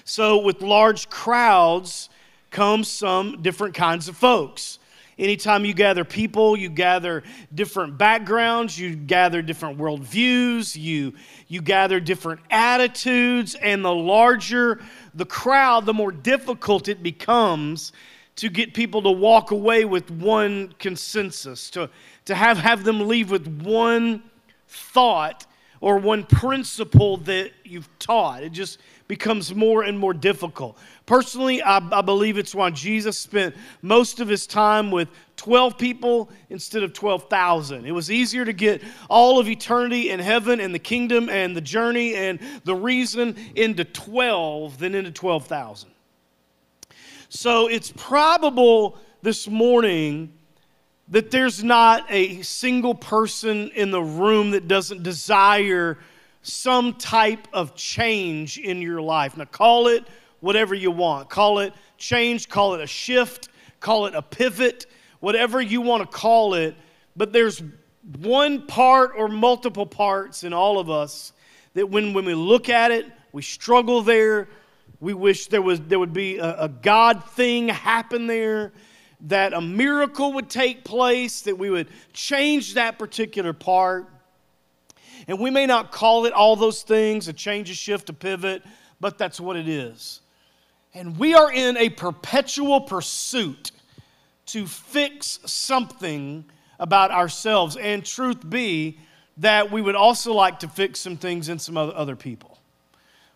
So, 0.05 0.39
with 0.43 0.61
large 0.61 1.09
crowds 1.09 2.11
comes 2.51 2.89
some 2.89 3.43
different 3.43 3.75
kinds 3.75 4.09
of 4.09 4.17
folks. 4.17 4.80
Anytime 5.21 5.67
you 5.67 5.75
gather 5.75 6.03
people, 6.03 6.57
you 6.57 6.71
gather 6.71 7.23
different 7.55 7.99
backgrounds, 7.99 8.79
you 8.79 8.97
gather 8.97 9.43
different 9.43 9.77
worldviews, 9.77 10.75
you, 10.75 11.13
you 11.47 11.61
gather 11.61 12.01
different 12.01 12.41
attitudes, 12.51 13.55
and 13.55 13.85
the 13.85 13.93
larger 13.93 14.81
the 15.13 15.27
crowd, 15.27 15.85
the 15.85 15.93
more 15.93 16.11
difficult 16.11 16.89
it 16.89 17.03
becomes 17.03 17.93
to 18.37 18.49
get 18.49 18.73
people 18.73 19.03
to 19.03 19.11
walk 19.11 19.51
away 19.51 19.85
with 19.85 20.11
one 20.11 20.73
consensus, 20.79 21.69
to, 21.69 21.91
to 22.25 22.35
have, 22.35 22.57
have 22.57 22.85
them 22.85 23.07
leave 23.07 23.31
with 23.31 23.47
one 23.63 24.23
thought 24.69 25.45
or 25.81 25.99
one 25.99 26.25
principle 26.25 27.17
that 27.19 27.53
you've 27.65 27.89
taught. 27.99 28.43
It 28.43 28.53
just 28.53 28.79
becomes 29.09 29.55
more 29.55 29.83
and 29.83 29.99
more 29.99 30.15
difficult. 30.15 30.79
Personally, 31.07 31.63
I, 31.63 31.79
I, 31.79 32.03
believe 32.03 32.39
it's 32.39 32.55
why 32.55 32.71
Jesus 32.71 33.19
spent 33.19 33.57
most 33.83 34.21
of 34.21 34.29
his 34.29 34.47
time 34.47 34.91
with 34.91 35.09
12 35.37 35.79
people 35.79 36.31
instead 36.51 36.83
of 36.83 36.93
12,000. 36.93 37.87
It 37.87 37.93
was 37.93 38.11
easier 38.11 38.45
to 38.45 38.53
get 38.53 38.83
all 39.09 39.41
of 39.41 39.49
eternity 39.49 40.11
in 40.11 40.21
heaven 40.21 40.61
and 40.61 40.75
the 40.75 40.79
kingdom 40.79 41.29
and 41.29 41.57
the 41.57 41.61
journey 41.61 42.15
and 42.15 42.39
the 42.65 42.75
reason 42.75 43.35
into 43.57 43.85
12 43.85 44.79
than 44.79 44.95
into 44.95 45.11
12,000. 45.11 45.91
So 47.31 47.69
it's 47.69 47.93
probable 47.97 48.99
this 49.23 49.49
morning 49.49 50.33
that 51.11 51.31
there's 51.31 51.63
not 51.63 52.07
a 52.09 52.41
single 52.43 52.95
person 52.95 53.69
in 53.75 53.91
the 53.91 54.03
room 54.03 54.53
that 54.53 54.69
doesn't 54.69 55.03
desire 55.03 55.99
some 56.43 56.95
type 56.95 57.49
of 57.53 57.75
change 57.75 58.59
in 58.59 58.81
your 58.81 59.03
life. 59.03 59.37
Now, 59.37 59.45
call 59.45 59.89
it 59.89 60.05
whatever 60.39 60.75
you 60.75 60.91
want. 60.91 61.29
Call 61.29 61.59
it 61.59 61.73
change, 61.99 62.49
call 62.49 62.75
it 62.75 62.81
a 62.81 62.87
shift, 62.87 63.49
call 63.81 64.07
it 64.07 64.15
a 64.15 64.23
pivot, 64.23 64.87
whatever 65.19 65.61
you 65.61 65.81
want 65.81 66.03
to 66.03 66.17
call 66.17 66.55
it. 66.55 66.75
But 67.17 67.33
there's 67.33 67.63
one 68.19 68.67
part 68.67 69.13
or 69.17 69.29
multiple 69.29 69.87
parts 69.87 70.45
in 70.45 70.53
all 70.53 70.79
of 70.79 70.89
us 70.91 71.33
that 71.75 71.89
when, 71.89 72.15
when 72.15 72.25
we 72.25 72.35
look 72.35 72.69
at 72.69 72.91
it, 72.91 73.07
we 73.33 73.43
struggle 73.43 74.03
there. 74.03 74.49
We 75.01 75.15
wish 75.15 75.47
there, 75.47 75.63
was, 75.63 75.81
there 75.81 75.99
would 75.99 76.13
be 76.13 76.39
a, 76.39 76.65
a 76.65 76.69
God 76.69 77.25
thing 77.25 77.69
happen 77.69 78.27
there, 78.27 78.73
that 79.23 79.53
a 79.53 79.61
miracle 79.61 80.33
would 80.35 80.49
take 80.49 80.85
place, 80.85 81.43
that 81.43 81.59
we 81.59 81.71
would 81.71 81.89
change 82.13 82.75
that 82.75 82.99
particular 82.99 83.53
part. 83.53 84.07
And 85.29 85.39
we 85.39 85.51
may 85.51 85.67
not 85.67 85.93
call 85.93 86.27
it 86.27 86.33
all 86.33 86.57
those 86.57 86.83
things 86.83 87.29
a 87.29 87.33
change, 87.33 87.71
a 87.71 87.75
shift, 87.75 88.09
a 88.09 88.13
pivot, 88.13 88.63
but 89.01 89.19
that's 89.19 89.41
what 89.41 89.57
it 89.57 89.69
is. 89.69 90.21
And 90.95 91.19
we 91.19 91.35
are 91.35 91.53
in 91.53 91.77
a 91.77 91.89
perpetual 91.89 92.81
pursuit 92.81 93.71
to 94.47 94.67
fix 94.67 95.39
something 95.45 96.45
about 96.79 97.11
ourselves. 97.11 97.77
And 97.77 98.05
truth 98.05 98.49
be, 98.49 98.99
that 99.37 99.71
we 99.71 99.81
would 99.81 99.95
also 99.95 100.33
like 100.33 100.59
to 100.61 100.69
fix 100.69 101.01
some 101.01 101.17
things 101.17 101.49
in 101.49 101.59
some 101.59 101.77
other 101.77 102.17
people. 102.17 102.59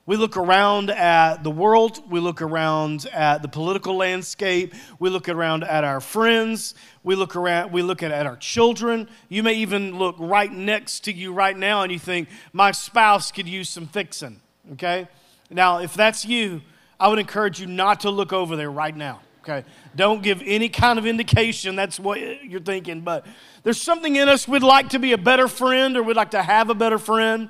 We 0.07 0.17
look 0.17 0.37
around 0.37 0.91
at 0.91 1.43
the 1.43 1.51
world, 1.51 2.11
we 2.11 2.21
look 2.21 2.43
around 2.43 3.07
at 3.07 3.41
the 3.41 3.49
political 3.49 3.97
landscape, 3.97 4.75
we 4.99 5.09
look 5.09 5.31
around 5.31 5.65
at 5.65 5.83
our 5.83 5.99
friends, 5.99 6.75
we 7.03 7.15
look 7.15 7.37
around 7.37 7.73
we 7.73 7.81
look 7.81 8.03
at, 8.03 8.11
at 8.11 8.27
our 8.27 8.37
children. 8.37 9.09
You 9.31 9.43
may 9.43 9.55
even 9.55 9.99
look 9.99 10.17
right 10.19 10.53
next 10.53 11.05
to 11.05 11.13
you 11.13 11.33
right 11.33 11.57
now 11.57 11.83
and 11.83 11.91
you 11.91 11.99
think, 11.99 12.29
my 12.53 12.71
spouse 12.71 13.33
could 13.33 13.49
use 13.49 13.71
some 13.71 13.87
fixing. 13.87 14.41
Okay? 14.73 15.09
Now, 15.49 15.79
if 15.79 15.95
that's 15.95 16.27
you, 16.27 16.61
I 17.01 17.09
would 17.09 17.19
encourage 17.19 17.59
you 17.59 17.67
not 17.67 18.01
to 18.01 18.11
look 18.11 18.35
over 18.35 18.57
there 18.57 18.71
right 18.71 18.95
now. 18.95 19.21
Okay? 19.43 19.67
Don't 19.97 20.23
give 20.23 20.43
any 20.45 20.69
kind 20.69 20.99
of 20.99 21.07
indication 21.07 21.77
that's 21.77 21.99
what 21.99 22.21
you're 22.45 22.61
thinking, 22.61 23.01
but 23.01 23.27
there's 23.63 23.81
something 23.81 24.17
in 24.17 24.29
us 24.29 24.47
we'd 24.47 24.63
like 24.63 24.91
to 24.91 24.99
be 24.99 25.13
a 25.13 25.19
better 25.19 25.49
friend 25.49 25.97
or 25.97 26.03
we'd 26.03 26.17
like 26.17 26.33
to 26.33 26.43
have 26.43 26.69
a 26.69 26.75
better 26.75 26.99
friend. 26.99 27.49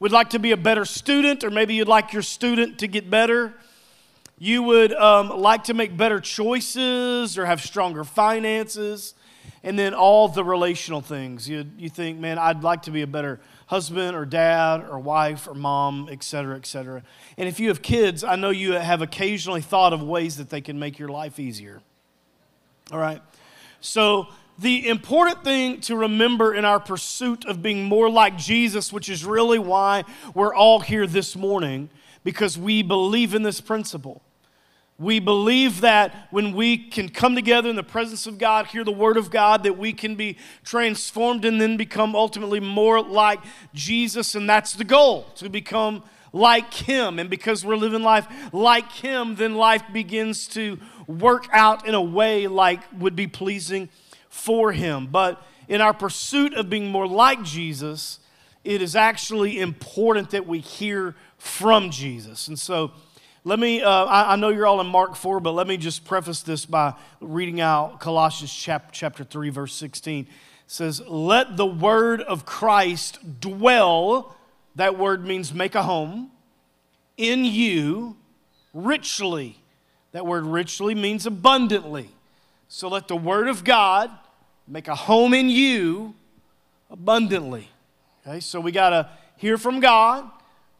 We'd 0.00 0.12
like 0.12 0.30
to 0.30 0.38
be 0.38 0.50
a 0.50 0.56
better 0.56 0.86
student, 0.86 1.44
or 1.44 1.50
maybe 1.50 1.74
you'd 1.74 1.86
like 1.86 2.14
your 2.14 2.22
student 2.22 2.78
to 2.78 2.88
get 2.88 3.10
better. 3.10 3.52
You 4.38 4.62
would 4.62 4.94
um, 4.94 5.28
like 5.28 5.64
to 5.64 5.74
make 5.74 5.94
better 5.94 6.20
choices 6.20 7.36
or 7.36 7.44
have 7.44 7.60
stronger 7.60 8.02
finances. 8.02 9.14
And 9.62 9.78
then 9.78 9.92
all 9.92 10.26
the 10.26 10.42
relational 10.42 11.02
things. 11.02 11.46
You, 11.46 11.66
you 11.76 11.90
think, 11.90 12.18
man, 12.18 12.38
I'd 12.38 12.62
like 12.62 12.82
to 12.84 12.90
be 12.90 13.02
a 13.02 13.06
better 13.06 13.40
husband 13.66 14.16
or 14.16 14.24
dad 14.24 14.86
or 14.88 14.98
wife 14.98 15.46
or 15.46 15.52
mom, 15.54 16.08
et 16.10 16.24
cetera, 16.24 16.56
et 16.56 16.64
cetera. 16.64 17.02
And 17.36 17.46
if 17.46 17.60
you 17.60 17.68
have 17.68 17.82
kids, 17.82 18.24
I 18.24 18.36
know 18.36 18.48
you 18.48 18.72
have 18.72 19.02
occasionally 19.02 19.60
thought 19.60 19.92
of 19.92 20.02
ways 20.02 20.38
that 20.38 20.48
they 20.48 20.62
can 20.62 20.78
make 20.78 20.98
your 20.98 21.10
life 21.10 21.38
easier. 21.38 21.82
All 22.90 22.98
right? 22.98 23.20
So 23.82 24.28
the 24.60 24.88
important 24.88 25.42
thing 25.42 25.80
to 25.82 25.96
remember 25.96 26.54
in 26.54 26.66
our 26.66 26.78
pursuit 26.78 27.46
of 27.46 27.62
being 27.62 27.84
more 27.84 28.10
like 28.10 28.36
Jesus, 28.36 28.92
which 28.92 29.08
is 29.08 29.24
really 29.24 29.58
why 29.58 30.04
we're 30.34 30.54
all 30.54 30.80
here 30.80 31.06
this 31.06 31.34
morning, 31.34 31.88
because 32.24 32.58
we 32.58 32.82
believe 32.82 33.34
in 33.34 33.42
this 33.42 33.60
principle. 33.60 34.20
We 34.98 35.18
believe 35.18 35.80
that 35.80 36.28
when 36.30 36.54
we 36.54 36.76
can 36.76 37.08
come 37.08 37.34
together 37.34 37.70
in 37.70 37.76
the 37.76 37.82
presence 37.82 38.26
of 38.26 38.36
God, 38.36 38.66
hear 38.66 38.84
the 38.84 38.92
word 38.92 39.16
of 39.16 39.30
God, 39.30 39.62
that 39.62 39.78
we 39.78 39.94
can 39.94 40.14
be 40.14 40.36
transformed 40.62 41.46
and 41.46 41.58
then 41.58 41.78
become 41.78 42.14
ultimately 42.14 42.60
more 42.60 43.00
like 43.00 43.40
Jesus. 43.72 44.34
And 44.34 44.48
that's 44.48 44.74
the 44.74 44.84
goal 44.84 45.24
to 45.36 45.48
become 45.48 46.02
like 46.34 46.74
Him. 46.74 47.18
And 47.18 47.30
because 47.30 47.64
we're 47.64 47.76
living 47.76 48.02
life 48.02 48.26
like 48.52 48.92
Him, 48.92 49.36
then 49.36 49.54
life 49.54 49.84
begins 49.90 50.46
to 50.48 50.78
work 51.06 51.46
out 51.50 51.88
in 51.88 51.94
a 51.94 52.02
way 52.02 52.46
like 52.46 52.80
would 52.92 53.16
be 53.16 53.26
pleasing 53.26 53.88
for 54.30 54.72
him. 54.72 55.08
But 55.08 55.42
in 55.68 55.82
our 55.82 55.92
pursuit 55.92 56.54
of 56.54 56.70
being 56.70 56.88
more 56.88 57.06
like 57.06 57.42
Jesus, 57.42 58.20
it 58.64 58.80
is 58.80 58.96
actually 58.96 59.60
important 59.60 60.30
that 60.30 60.46
we 60.46 60.60
hear 60.60 61.14
from 61.36 61.90
Jesus. 61.90 62.48
And 62.48 62.58
so, 62.58 62.92
let 63.42 63.58
me, 63.58 63.80
uh, 63.80 63.88
I, 63.88 64.34
I, 64.34 64.36
know 64.36 64.50
you're 64.50 64.66
all 64.66 64.82
in 64.82 64.86
Mark 64.86 65.16
4, 65.16 65.40
but 65.40 65.52
let 65.52 65.66
me 65.66 65.78
just 65.78 66.04
preface 66.04 66.42
this 66.42 66.66
by 66.66 66.92
reading 67.22 67.60
out 67.60 67.98
Colossians 67.98 68.52
chap, 68.52 68.90
chapter 68.92 69.24
3, 69.24 69.48
verse 69.48 69.74
16. 69.74 70.24
It 70.24 70.28
says, 70.66 71.00
Let 71.08 71.56
the 71.56 71.64
word 71.64 72.20
of 72.20 72.44
Christ 72.44 73.40
dwell, 73.40 74.36
that 74.74 74.98
word 74.98 75.24
means 75.24 75.54
make 75.54 75.74
a 75.74 75.82
home, 75.82 76.30
in 77.16 77.46
you 77.46 78.16
richly. 78.74 79.56
That 80.12 80.26
word 80.26 80.44
richly 80.44 80.94
means 80.94 81.24
abundantly. 81.24 82.10
So 82.68 82.88
let 82.88 83.08
the 83.08 83.16
word 83.16 83.48
of 83.48 83.64
God 83.64 84.10
make 84.70 84.86
a 84.86 84.94
home 84.94 85.34
in 85.34 85.50
you 85.50 86.14
abundantly. 86.90 87.68
Okay, 88.24 88.38
so 88.38 88.60
we 88.60 88.70
got 88.70 88.90
to 88.90 89.10
hear 89.36 89.58
from 89.58 89.80
God. 89.80 90.30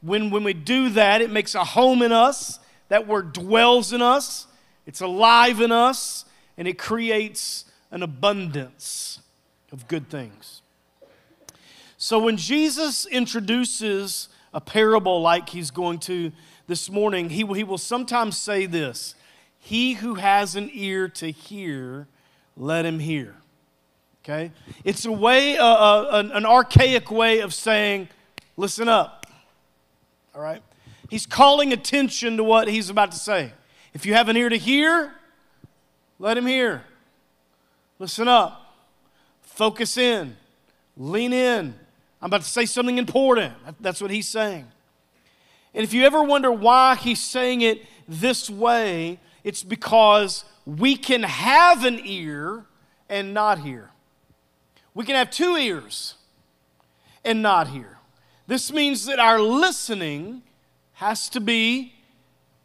When, 0.01 0.31
when 0.31 0.45
we 0.45 0.55
do 0.55 0.91
that, 0.91 1.21
it 1.21 1.31
makes 1.31 1.57
a 1.57 1.65
home 1.65 2.01
in 2.01 2.13
us. 2.13 2.61
That 2.89 3.07
word 3.07 3.33
dwells 3.33 3.93
in 3.93 4.01
us, 4.01 4.47
it's 4.87 5.01
alive 5.01 5.61
in 5.61 5.71
us, 5.73 6.25
and 6.57 6.67
it 6.67 6.79
creates 6.79 7.65
an 7.91 8.03
abundance 8.03 9.21
of 9.73 9.87
good 9.89 10.09
things. 10.09 10.63
So 11.97 12.19
when 12.19 12.37
Jesus 12.37 13.07
introduces 13.07 14.29
a 14.55 14.61
parable 14.61 15.21
like 15.21 15.49
he's 15.49 15.71
going 15.71 15.99
to 16.01 16.33
this 16.67 16.91
morning, 16.91 17.31
he, 17.31 17.45
he 17.45 17.65
will 17.65 17.79
sometimes 17.79 18.37
say 18.37 18.67
this 18.67 19.15
He 19.59 19.95
who 19.95 20.15
has 20.15 20.57
an 20.57 20.71
ear 20.73 21.09
to 21.09 21.31
hear, 21.31 22.09
let 22.57 22.85
him 22.85 23.01
hear. 23.01 23.40
Okay? 24.25 24.53
It's 24.85 25.05
a 25.05 25.13
way, 25.13 25.57
uh, 25.57 25.65
uh, 25.65 26.11
an, 26.13 26.33
an 26.33 26.47
archaic 26.47 27.11
way 27.11 27.41
of 27.41 27.55
saying, 27.55 28.09
listen 28.57 28.89
up. 28.89 29.27
All 30.35 30.43
right? 30.43 30.63
He's 31.09 31.27
calling 31.27 31.73
attention 31.73 32.37
to 32.37 32.45
what 32.45 32.69
he's 32.69 32.91
about 32.91 33.13
to 33.13 33.19
say. 33.19 33.53
If 33.95 34.07
you 34.07 34.15
have 34.15 34.29
an 34.29 34.37
ear 34.37 34.49
to 34.49 34.59
hear, 34.59 35.13
let 36.19 36.37
him 36.37 36.47
hear. 36.47 36.85
Listen 37.99 38.29
up. 38.29 38.77
Focus 39.43 39.97
in. 39.97 40.37
Lean 40.97 41.33
in. 41.33 41.75
I'm 42.23 42.27
about 42.27 42.43
to 42.43 42.49
say 42.49 42.67
something 42.67 42.99
important. 42.99 43.55
That's 43.81 44.01
what 44.01 44.11
he's 44.11 44.29
saying. 44.29 44.67
And 45.75 45.85
if 45.85 45.93
you 45.93 46.05
ever 46.05 46.23
wonder 46.23 46.53
why 46.53 46.97
he's 46.97 47.21
saying 47.21 47.63
it 47.63 47.85
this 48.07 48.51
way, 48.51 49.19
it's 49.45 49.63
because 49.63 50.45
we 50.67 50.97
can 50.97 51.23
have 51.23 51.85
an 51.85 52.01
ear 52.05 52.65
and 53.09 53.33
not 53.33 53.61
hear. 53.61 53.91
We 54.95 55.05
can 55.05 55.15
have 55.15 55.31
two 55.31 55.57
ears 55.57 56.15
and 57.25 57.43
not 57.43 57.69
hear. 57.69 57.99
This 58.47 58.73
means 58.73 59.07
that 59.07 59.19
our 59.19 59.41
listening 59.41 60.43
has 60.95 61.29
to 61.31 61.41
be 61.41 61.95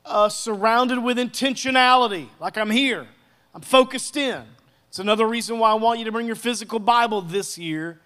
uh, 0.03 0.29
surrounded 0.29 0.99
with 0.99 1.17
intentionality, 1.17 2.27
like 2.39 2.57
I'm 2.57 2.69
here, 2.69 3.07
I'm 3.53 3.61
focused 3.61 4.17
in. 4.17 4.43
It's 4.89 4.99
another 4.99 5.27
reason 5.27 5.59
why 5.59 5.71
I 5.71 5.73
want 5.75 5.99
you 5.99 6.05
to 6.05 6.11
bring 6.11 6.27
your 6.27 6.35
physical 6.35 6.79
Bible 6.79 7.21
this 7.21 7.57
year, 7.57 7.99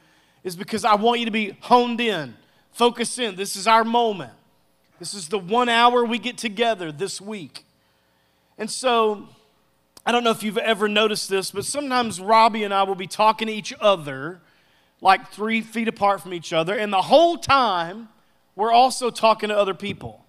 is 0.44 0.56
because 0.56 0.86
I 0.86 0.96
want 0.96 1.20
you 1.20 1.26
to 1.26 1.32
be 1.32 1.58
honed 1.62 2.02
in, 2.02 2.36
focused 2.72 3.20
in. 3.20 3.36
This 3.36 3.56
is 3.56 3.68
our 3.68 3.84
moment. 3.84 4.34
This 4.98 5.14
is 5.14 5.28
the 5.28 5.40
one 5.40 5.70
hour 5.70 6.04
we 6.04 6.20
get 6.20 6.38
together 6.38 6.92
this 6.92 7.22
week. 7.22 7.64
And 8.58 8.70
so, 8.70 9.30
I 10.10 10.12
don't 10.12 10.24
know 10.24 10.32
if 10.32 10.42
you've 10.42 10.58
ever 10.58 10.90
noticed 10.90 11.30
this, 11.30 11.52
but 11.52 11.66
sometimes 11.66 12.20
Robbie 12.20 12.64
and 12.64 12.74
I 12.74 12.82
will 12.82 12.96
be 12.96 13.06
talking 13.06 13.46
to 13.46 13.54
each 13.54 13.76
other 13.80 14.42
like 15.02 15.30
three 15.30 15.62
feet 15.62 15.88
apart 15.88 16.22
from 16.22 16.34
each 16.34 16.52
other, 16.52 16.76
and 16.76 16.92
the 16.92 17.04
whole 17.04 17.38
time 17.38 18.10
we're 18.56 18.72
also 18.72 19.12
talking 19.12 19.50
to 19.50 19.56
other 19.56 19.76
people 19.76 20.26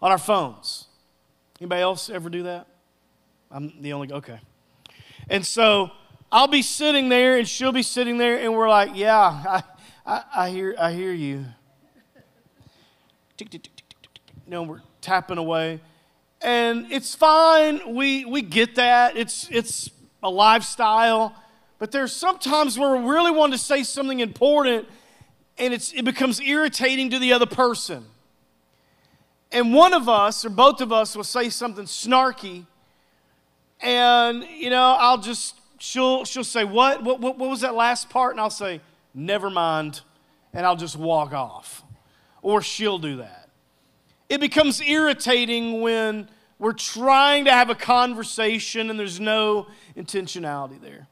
on 0.00 0.12
our 0.12 0.16
phones. 0.16 0.86
Anybody 1.60 1.82
else 1.82 2.08
ever 2.08 2.30
do 2.30 2.44
that? 2.44 2.68
I'm 3.50 3.82
the 3.82 3.92
only, 3.92 4.10
okay. 4.12 4.40
And 5.28 5.44
so 5.44 5.90
I'll 6.32 6.48
be 6.48 6.62
sitting 6.62 7.10
there 7.10 7.36
and 7.36 7.46
she'll 7.46 7.72
be 7.72 7.82
sitting 7.82 8.16
there, 8.16 8.38
and 8.38 8.54
we're 8.54 8.70
like, 8.70 8.92
yeah, 8.94 9.18
I, 9.20 9.62
I, 10.06 10.22
I 10.34 10.48
hear, 10.48 10.74
I 10.78 10.94
hear 10.94 11.12
you. 11.12 11.44
You 13.38 13.60
know, 14.46 14.62
we're 14.62 14.80
tapping 15.02 15.36
away 15.36 15.82
and 16.40 16.90
it's 16.90 17.14
fine. 17.14 17.94
We, 17.94 18.24
we 18.24 18.42
get 18.42 18.76
that. 18.76 19.16
It's, 19.16 19.48
it's 19.50 19.90
a 20.22 20.30
lifestyle. 20.30 21.34
But 21.78 21.92
there's 21.92 22.12
sometimes 22.12 22.78
where 22.78 22.96
we 22.96 23.08
really 23.08 23.30
want 23.30 23.52
to 23.52 23.58
say 23.58 23.82
something 23.82 24.20
important 24.20 24.86
and 25.58 25.72
it's, 25.72 25.92
it 25.92 26.04
becomes 26.04 26.40
irritating 26.40 27.10
to 27.10 27.18
the 27.18 27.32
other 27.32 27.46
person. 27.46 28.04
And 29.52 29.72
one 29.72 29.94
of 29.94 30.08
us, 30.08 30.44
or 30.44 30.50
both 30.50 30.80
of 30.80 30.92
us, 30.92 31.16
will 31.16 31.24
say 31.24 31.48
something 31.48 31.86
snarky, 31.86 32.66
and, 33.80 34.44
you 34.44 34.68
know, 34.68 34.96
I'll 34.98 35.18
just, 35.18 35.58
she'll, 35.78 36.24
she'll 36.24 36.44
say, 36.44 36.64
what? 36.64 37.02
What, 37.02 37.20
what? 37.20 37.38
what 37.38 37.48
was 37.48 37.60
that 37.60 37.74
last 37.74 38.10
part? 38.10 38.32
And 38.32 38.40
I'll 38.40 38.50
say, 38.50 38.80
Never 39.18 39.48
mind, 39.48 40.02
and 40.52 40.66
I'll 40.66 40.76
just 40.76 40.94
walk 40.94 41.32
off. 41.32 41.82
Or 42.42 42.60
she'll 42.60 42.98
do 42.98 43.16
that. 43.16 43.45
It 44.28 44.40
becomes 44.40 44.80
irritating 44.80 45.80
when 45.80 46.28
we're 46.58 46.72
trying 46.72 47.44
to 47.44 47.52
have 47.52 47.70
a 47.70 47.74
conversation 47.74 48.90
and 48.90 48.98
there's 48.98 49.20
no 49.20 49.66
intentionality 49.96 50.80
there. 50.80 51.06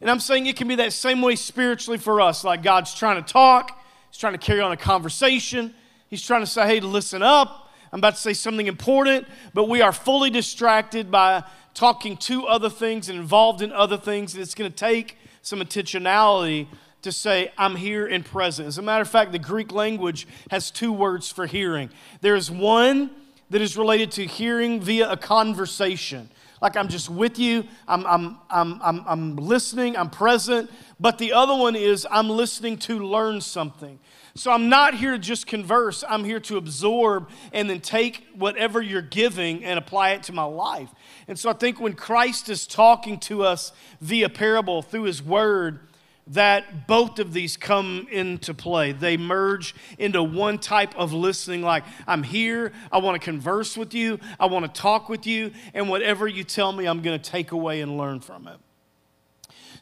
And 0.00 0.10
I'm 0.10 0.20
saying 0.20 0.46
it 0.46 0.56
can 0.56 0.68
be 0.68 0.76
that 0.76 0.92
same 0.92 1.22
way 1.22 1.36
spiritually 1.36 1.98
for 1.98 2.20
us. 2.20 2.44
Like 2.44 2.62
God's 2.62 2.94
trying 2.94 3.22
to 3.22 3.32
talk, 3.32 3.80
He's 4.10 4.18
trying 4.18 4.34
to 4.34 4.38
carry 4.38 4.60
on 4.60 4.72
a 4.72 4.76
conversation, 4.76 5.74
He's 6.08 6.22
trying 6.22 6.42
to 6.42 6.46
say, 6.46 6.66
hey, 6.66 6.80
listen 6.80 7.22
up. 7.22 7.70
I'm 7.92 8.00
about 8.00 8.14
to 8.14 8.20
say 8.20 8.32
something 8.32 8.66
important, 8.66 9.26
but 9.54 9.68
we 9.68 9.80
are 9.80 9.92
fully 9.92 10.28
distracted 10.28 11.10
by 11.10 11.44
talking 11.72 12.16
to 12.16 12.46
other 12.46 12.68
things 12.68 13.08
and 13.08 13.18
involved 13.18 13.62
in 13.62 13.72
other 13.72 13.96
things. 13.96 14.34
And 14.34 14.42
it's 14.42 14.54
going 14.54 14.70
to 14.70 14.76
take 14.76 15.18
some 15.40 15.60
intentionality 15.60 16.66
to 17.06 17.12
say, 17.12 17.52
I'm 17.56 17.76
here 17.76 18.04
and 18.04 18.24
present. 18.24 18.66
As 18.66 18.78
a 18.78 18.82
matter 18.82 19.02
of 19.02 19.08
fact, 19.08 19.30
the 19.30 19.38
Greek 19.38 19.72
language 19.72 20.26
has 20.50 20.70
two 20.72 20.92
words 20.92 21.30
for 21.30 21.46
hearing. 21.46 21.88
There's 22.20 22.50
one 22.50 23.10
that 23.50 23.62
is 23.62 23.76
related 23.76 24.10
to 24.12 24.26
hearing 24.26 24.80
via 24.80 25.08
a 25.10 25.16
conversation. 25.16 26.28
Like 26.60 26.76
I'm 26.76 26.88
just 26.88 27.08
with 27.08 27.38
you, 27.38 27.64
I'm, 27.86 28.04
I'm, 28.06 28.38
I'm, 28.50 28.80
I'm, 28.82 29.04
I'm 29.06 29.36
listening, 29.36 29.96
I'm 29.96 30.10
present. 30.10 30.68
But 30.98 31.18
the 31.18 31.32
other 31.32 31.54
one 31.54 31.76
is 31.76 32.06
I'm 32.10 32.28
listening 32.28 32.76
to 32.78 32.98
learn 32.98 33.40
something. 33.40 34.00
So 34.34 34.50
I'm 34.50 34.68
not 34.68 34.94
here 34.94 35.12
to 35.12 35.18
just 35.18 35.46
converse, 35.46 36.02
I'm 36.08 36.24
here 36.24 36.40
to 36.40 36.56
absorb 36.56 37.30
and 37.52 37.70
then 37.70 37.80
take 37.80 38.26
whatever 38.34 38.82
you're 38.82 39.00
giving 39.00 39.64
and 39.64 39.78
apply 39.78 40.10
it 40.10 40.24
to 40.24 40.32
my 40.32 40.44
life. 40.44 40.90
And 41.28 41.38
so 41.38 41.50
I 41.50 41.52
think 41.52 41.80
when 41.80 41.92
Christ 41.92 42.48
is 42.48 42.66
talking 42.66 43.20
to 43.20 43.44
us 43.44 43.72
via 44.00 44.28
parable 44.28 44.82
through 44.82 45.04
his 45.04 45.22
word, 45.22 45.80
that 46.28 46.88
both 46.88 47.18
of 47.18 47.32
these 47.32 47.56
come 47.56 48.08
into 48.10 48.52
play. 48.52 48.92
They 48.92 49.16
merge 49.16 49.74
into 49.98 50.22
one 50.22 50.58
type 50.58 50.96
of 50.96 51.12
listening, 51.12 51.62
like, 51.62 51.84
I'm 52.06 52.24
here, 52.24 52.72
I 52.90 52.98
want 52.98 53.20
to 53.20 53.24
converse 53.24 53.76
with 53.76 53.94
you, 53.94 54.18
I 54.40 54.46
want 54.46 54.64
to 54.64 54.80
talk 54.80 55.08
with 55.08 55.26
you, 55.26 55.52
and 55.72 55.88
whatever 55.88 56.26
you 56.26 56.42
tell 56.42 56.72
me, 56.72 56.86
I'm 56.86 57.00
going 57.00 57.20
to 57.20 57.30
take 57.30 57.52
away 57.52 57.80
and 57.80 57.96
learn 57.96 58.20
from 58.20 58.48
it. 58.48 58.58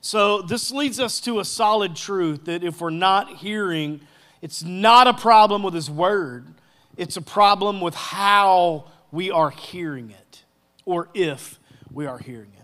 So, 0.03 0.43
this 0.43 0.71
leads 0.71 1.01
us 1.01 1.19
to 1.21 1.41
a 1.41 1.47
solid 1.47 1.97
truth 1.97 2.45
that 2.45 2.63
if 2.63 2.83
we're 2.83 2.91
not 2.91 3.37
hearing, 3.37 4.03
it's 4.43 4.63
not 4.63 5.07
a 5.07 5.15
problem 5.15 5.63
with 5.63 5.73
His 5.73 5.91
Word, 5.91 6.47
it's 6.99 7.17
a 7.17 7.23
problem 7.23 7.81
with 7.81 7.95
how 7.95 8.91
we 9.11 9.31
are 9.31 9.49
hearing 9.49 10.11
it, 10.11 10.45
or 10.85 11.09
if 11.15 11.59
we 11.91 12.05
are 12.05 12.19
hearing 12.19 12.53
it. 12.59 12.64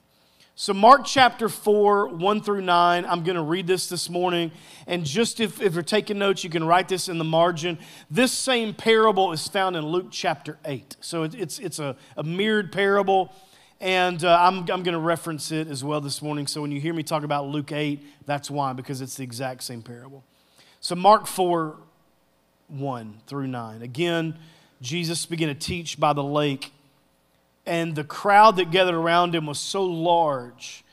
So, 0.60 0.74
Mark 0.74 1.06
chapter 1.06 1.48
4, 1.48 2.08
1 2.08 2.42
through 2.42 2.60
9, 2.60 3.06
I'm 3.06 3.24
going 3.24 3.36
to 3.36 3.42
read 3.42 3.66
this 3.66 3.88
this 3.88 4.10
morning. 4.10 4.52
And 4.86 5.06
just 5.06 5.40
if, 5.40 5.58
if 5.62 5.72
you're 5.72 5.82
taking 5.82 6.18
notes, 6.18 6.44
you 6.44 6.50
can 6.50 6.64
write 6.64 6.86
this 6.86 7.08
in 7.08 7.16
the 7.16 7.24
margin. 7.24 7.78
This 8.10 8.30
same 8.30 8.74
parable 8.74 9.32
is 9.32 9.48
found 9.48 9.74
in 9.74 9.86
Luke 9.86 10.08
chapter 10.10 10.58
8. 10.66 10.96
So, 11.00 11.22
it, 11.22 11.34
it's, 11.34 11.58
it's 11.60 11.78
a, 11.78 11.96
a 12.14 12.22
mirrored 12.22 12.72
parable. 12.72 13.32
And 13.80 14.22
uh, 14.22 14.38
I'm, 14.38 14.58
I'm 14.58 14.82
going 14.82 14.92
to 14.92 14.98
reference 14.98 15.50
it 15.50 15.66
as 15.66 15.82
well 15.82 16.02
this 16.02 16.20
morning. 16.20 16.46
So, 16.46 16.60
when 16.60 16.72
you 16.72 16.78
hear 16.78 16.92
me 16.92 17.04
talk 17.04 17.22
about 17.22 17.46
Luke 17.46 17.72
8, 17.72 17.98
that's 18.26 18.50
why, 18.50 18.74
because 18.74 19.00
it's 19.00 19.14
the 19.14 19.24
exact 19.24 19.62
same 19.62 19.80
parable. 19.80 20.24
So, 20.80 20.94
Mark 20.94 21.26
4, 21.26 21.78
1 22.68 23.20
through 23.26 23.46
9. 23.46 23.80
Again, 23.80 24.36
Jesus 24.82 25.24
began 25.24 25.48
to 25.48 25.54
teach 25.54 25.98
by 25.98 26.12
the 26.12 26.22
lake 26.22 26.70
and 27.66 27.94
the 27.94 28.04
crowd 28.04 28.56
that 28.56 28.70
gathered 28.70 28.94
around 28.94 29.34
him 29.34 29.46
was 29.46 29.58
so 29.58 29.84
large 29.84 30.84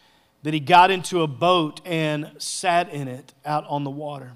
that 0.43 0.53
he 0.53 0.59
got 0.59 0.91
into 0.91 1.21
a 1.21 1.27
boat 1.27 1.81
and 1.85 2.31
sat 2.37 2.89
in 2.93 3.07
it 3.07 3.33
out 3.45 3.65
on 3.67 3.83
the 3.83 3.89
water. 3.89 4.33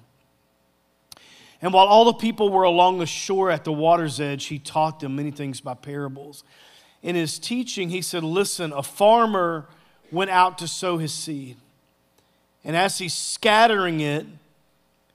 And 1.62 1.74
while 1.74 1.86
all 1.86 2.06
the 2.06 2.14
people 2.14 2.50
were 2.50 2.64
along 2.64 2.98
the 2.98 3.06
shore 3.06 3.52
at 3.52 3.64
the 3.64 3.72
water's 3.72 4.20
edge, 4.20 4.46
he 4.46 4.58
taught 4.58 5.00
them 5.00 5.16
many 5.16 5.30
things 5.30 5.62
by 5.62 5.76
parables. 5.76 6.44
In 7.04 7.16
his 7.16 7.38
teaching, 7.38 7.90
he 7.90 8.02
said, 8.02 8.24
Listen, 8.24 8.74
a 8.74 8.82
farmer 8.82 9.68
went 10.12 10.32
out 10.32 10.58
to 10.58 10.68
sow 10.68 10.98
his 10.98 11.14
seed. 11.14 11.58
And 12.64 12.76
as 12.76 12.98
he's 12.98 13.14
scattering 13.14 14.02
it, 14.02 14.26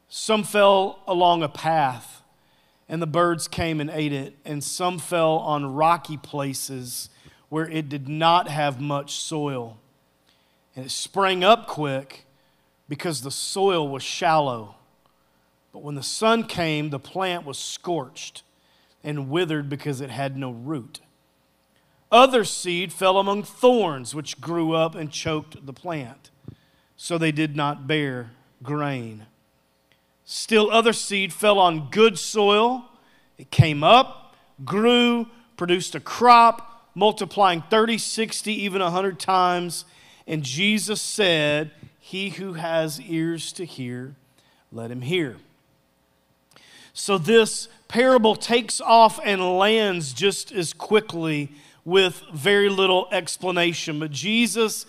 some 0.08 0.44
fell 0.44 1.00
along 1.06 1.42
a 1.42 1.48
path, 1.48 2.15
and 2.88 3.02
the 3.02 3.06
birds 3.06 3.48
came 3.48 3.80
and 3.80 3.90
ate 3.90 4.12
it. 4.12 4.36
And 4.44 4.62
some 4.62 4.98
fell 4.98 5.38
on 5.38 5.74
rocky 5.74 6.16
places 6.16 7.10
where 7.48 7.68
it 7.68 7.88
did 7.88 8.08
not 8.08 8.48
have 8.48 8.80
much 8.80 9.14
soil. 9.14 9.78
And 10.74 10.86
it 10.86 10.90
sprang 10.90 11.42
up 11.42 11.66
quick 11.66 12.26
because 12.88 13.22
the 13.22 13.30
soil 13.30 13.88
was 13.88 14.02
shallow. 14.02 14.76
But 15.72 15.82
when 15.82 15.94
the 15.94 16.02
sun 16.02 16.44
came, 16.44 16.90
the 16.90 16.98
plant 16.98 17.44
was 17.44 17.58
scorched 17.58 18.42
and 19.02 19.30
withered 19.30 19.68
because 19.68 20.00
it 20.00 20.10
had 20.10 20.36
no 20.36 20.50
root. 20.50 21.00
Other 22.10 22.44
seed 22.44 22.92
fell 22.92 23.18
among 23.18 23.42
thorns, 23.42 24.14
which 24.14 24.40
grew 24.40 24.72
up 24.72 24.94
and 24.94 25.10
choked 25.10 25.66
the 25.66 25.72
plant, 25.72 26.30
so 26.96 27.18
they 27.18 27.32
did 27.32 27.56
not 27.56 27.86
bear 27.86 28.30
grain. 28.62 29.26
Still, 30.26 30.70
other 30.70 30.92
seed 30.92 31.32
fell 31.32 31.58
on 31.58 31.88
good 31.90 32.18
soil. 32.18 32.84
It 33.38 33.50
came 33.50 33.82
up, 33.82 34.34
grew, 34.64 35.28
produced 35.56 35.94
a 35.94 36.00
crop 36.00 36.76
multiplying 36.96 37.62
30, 37.70 37.98
60, 37.98 38.52
even 38.52 38.82
100 38.82 39.20
times. 39.20 39.84
And 40.26 40.42
Jesus 40.42 41.00
said, 41.00 41.70
He 42.00 42.30
who 42.30 42.54
has 42.54 43.00
ears 43.00 43.52
to 43.52 43.64
hear, 43.64 44.16
let 44.72 44.90
him 44.90 45.02
hear. 45.02 45.36
So 46.92 47.18
this 47.18 47.68
parable 47.86 48.34
takes 48.34 48.80
off 48.80 49.20
and 49.22 49.58
lands 49.58 50.14
just 50.14 50.50
as 50.50 50.72
quickly 50.72 51.52
with 51.84 52.22
very 52.32 52.70
little 52.70 53.06
explanation. 53.12 54.00
But 54.00 54.10
Jesus 54.10 54.86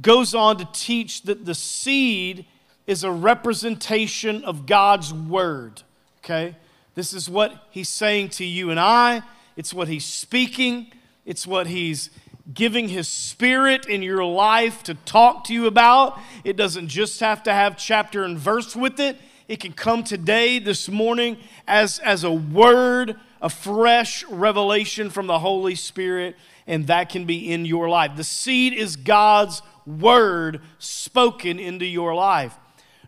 goes 0.00 0.34
on 0.34 0.56
to 0.58 0.68
teach 0.72 1.22
that 1.22 1.44
the 1.44 1.54
seed 1.54 2.46
is 2.86 3.04
a 3.04 3.10
representation 3.10 4.44
of 4.44 4.66
God's 4.66 5.12
word. 5.12 5.82
Okay? 6.18 6.56
This 6.94 7.12
is 7.12 7.28
what 7.28 7.66
he's 7.70 7.88
saying 7.88 8.30
to 8.30 8.44
you 8.44 8.70
and 8.70 8.78
I. 8.78 9.22
It's 9.56 9.74
what 9.74 9.88
He's 9.88 10.04
speaking, 10.04 10.92
it's 11.26 11.46
what 11.46 11.66
He's 11.66 12.10
giving 12.52 12.88
His 12.88 13.08
Spirit 13.08 13.86
in 13.86 14.02
your 14.02 14.24
life 14.24 14.82
to 14.84 14.94
talk 14.94 15.44
to 15.44 15.54
you 15.54 15.66
about. 15.66 16.18
It 16.44 16.56
doesn't 16.56 16.88
just 16.88 17.20
have 17.20 17.42
to 17.44 17.52
have 17.52 17.76
chapter 17.76 18.24
and 18.24 18.38
verse 18.38 18.74
with 18.74 18.98
it, 18.98 19.18
it 19.48 19.60
can 19.60 19.72
come 19.72 20.04
today, 20.04 20.58
this 20.58 20.88
morning, 20.88 21.36
as, 21.68 21.98
as 21.98 22.24
a 22.24 22.32
word, 22.32 23.16
a 23.40 23.50
fresh 23.50 24.24
revelation 24.26 25.10
from 25.10 25.26
the 25.26 25.38
Holy 25.38 25.74
Spirit, 25.74 26.36
and 26.66 26.86
that 26.86 27.08
can 27.08 27.24
be 27.24 27.52
in 27.52 27.66
your 27.66 27.88
life. 27.88 28.12
The 28.16 28.24
seed 28.24 28.72
is 28.72 28.96
God's 28.96 29.60
word 29.84 30.60
spoken 30.78 31.58
into 31.58 31.84
your 31.84 32.14
life. 32.14 32.54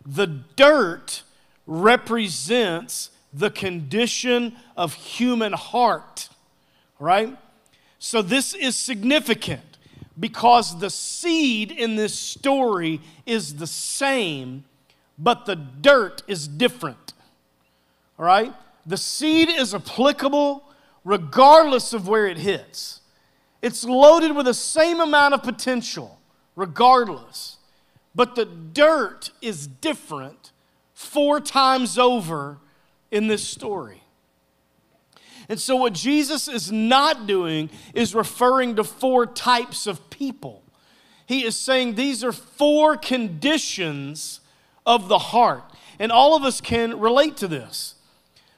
The 0.05 0.27
dirt 0.27 1.23
represents 1.65 3.09
the 3.33 3.49
condition 3.49 4.55
of 4.77 4.93
human 4.93 5.53
heart 5.53 6.29
right? 6.99 7.37
So 7.99 8.21
this 8.21 8.53
is 8.53 8.75
significant 8.75 9.61
because 10.19 10.79
the 10.79 10.89
seed 10.89 11.71
in 11.71 11.95
this 11.95 12.17
story 12.17 13.01
is 13.25 13.55
the 13.55 13.67
same, 13.67 14.63
but 15.17 15.45
the 15.45 15.55
dirt 15.55 16.23
is 16.27 16.47
different. 16.47 17.13
All 18.17 18.25
right? 18.25 18.53
The 18.85 18.97
seed 18.97 19.49
is 19.49 19.73
applicable 19.73 20.63
regardless 21.03 21.93
of 21.93 22.07
where 22.07 22.27
it 22.27 22.37
hits. 22.37 23.01
It's 23.61 23.83
loaded 23.83 24.35
with 24.35 24.45
the 24.45 24.53
same 24.53 24.99
amount 24.99 25.33
of 25.33 25.43
potential, 25.43 26.19
regardless. 26.55 27.57
But 28.15 28.35
the 28.35 28.45
dirt 28.45 29.31
is 29.41 29.67
different 29.67 30.51
four 30.93 31.39
times 31.39 31.97
over 31.97 32.57
in 33.11 33.27
this 33.27 33.45
story. 33.45 34.01
And 35.47 35.59
so, 35.59 35.75
what 35.75 35.93
Jesus 35.93 36.47
is 36.47 36.71
not 36.71 37.27
doing 37.27 37.69
is 37.93 38.15
referring 38.15 38.77
to 38.77 38.83
four 38.83 39.25
types 39.27 39.85
of 39.85 40.09
people. 40.09 40.63
He 41.27 41.43
is 41.43 41.55
saying 41.55 41.95
these 41.95 42.23
are 42.23 42.31
four 42.31 42.97
conditions 42.97 44.39
of 44.85 45.07
the 45.07 45.17
heart. 45.17 45.63
And 45.99 46.11
all 46.11 46.35
of 46.35 46.43
us 46.43 46.61
can 46.61 46.99
relate 46.99 47.37
to 47.37 47.47
this. 47.47 47.95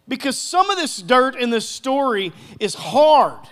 Because 0.08 0.38
some 0.38 0.70
of 0.70 0.78
this 0.78 1.02
dirt 1.02 1.36
in 1.36 1.50
this 1.50 1.68
story 1.68 2.32
is 2.60 2.74
hard, 2.74 3.48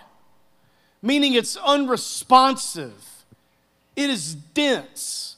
meaning 1.02 1.34
it's 1.34 1.58
unresponsive, 1.58 3.26
it 3.96 4.10
is 4.10 4.36
dense. 4.36 5.35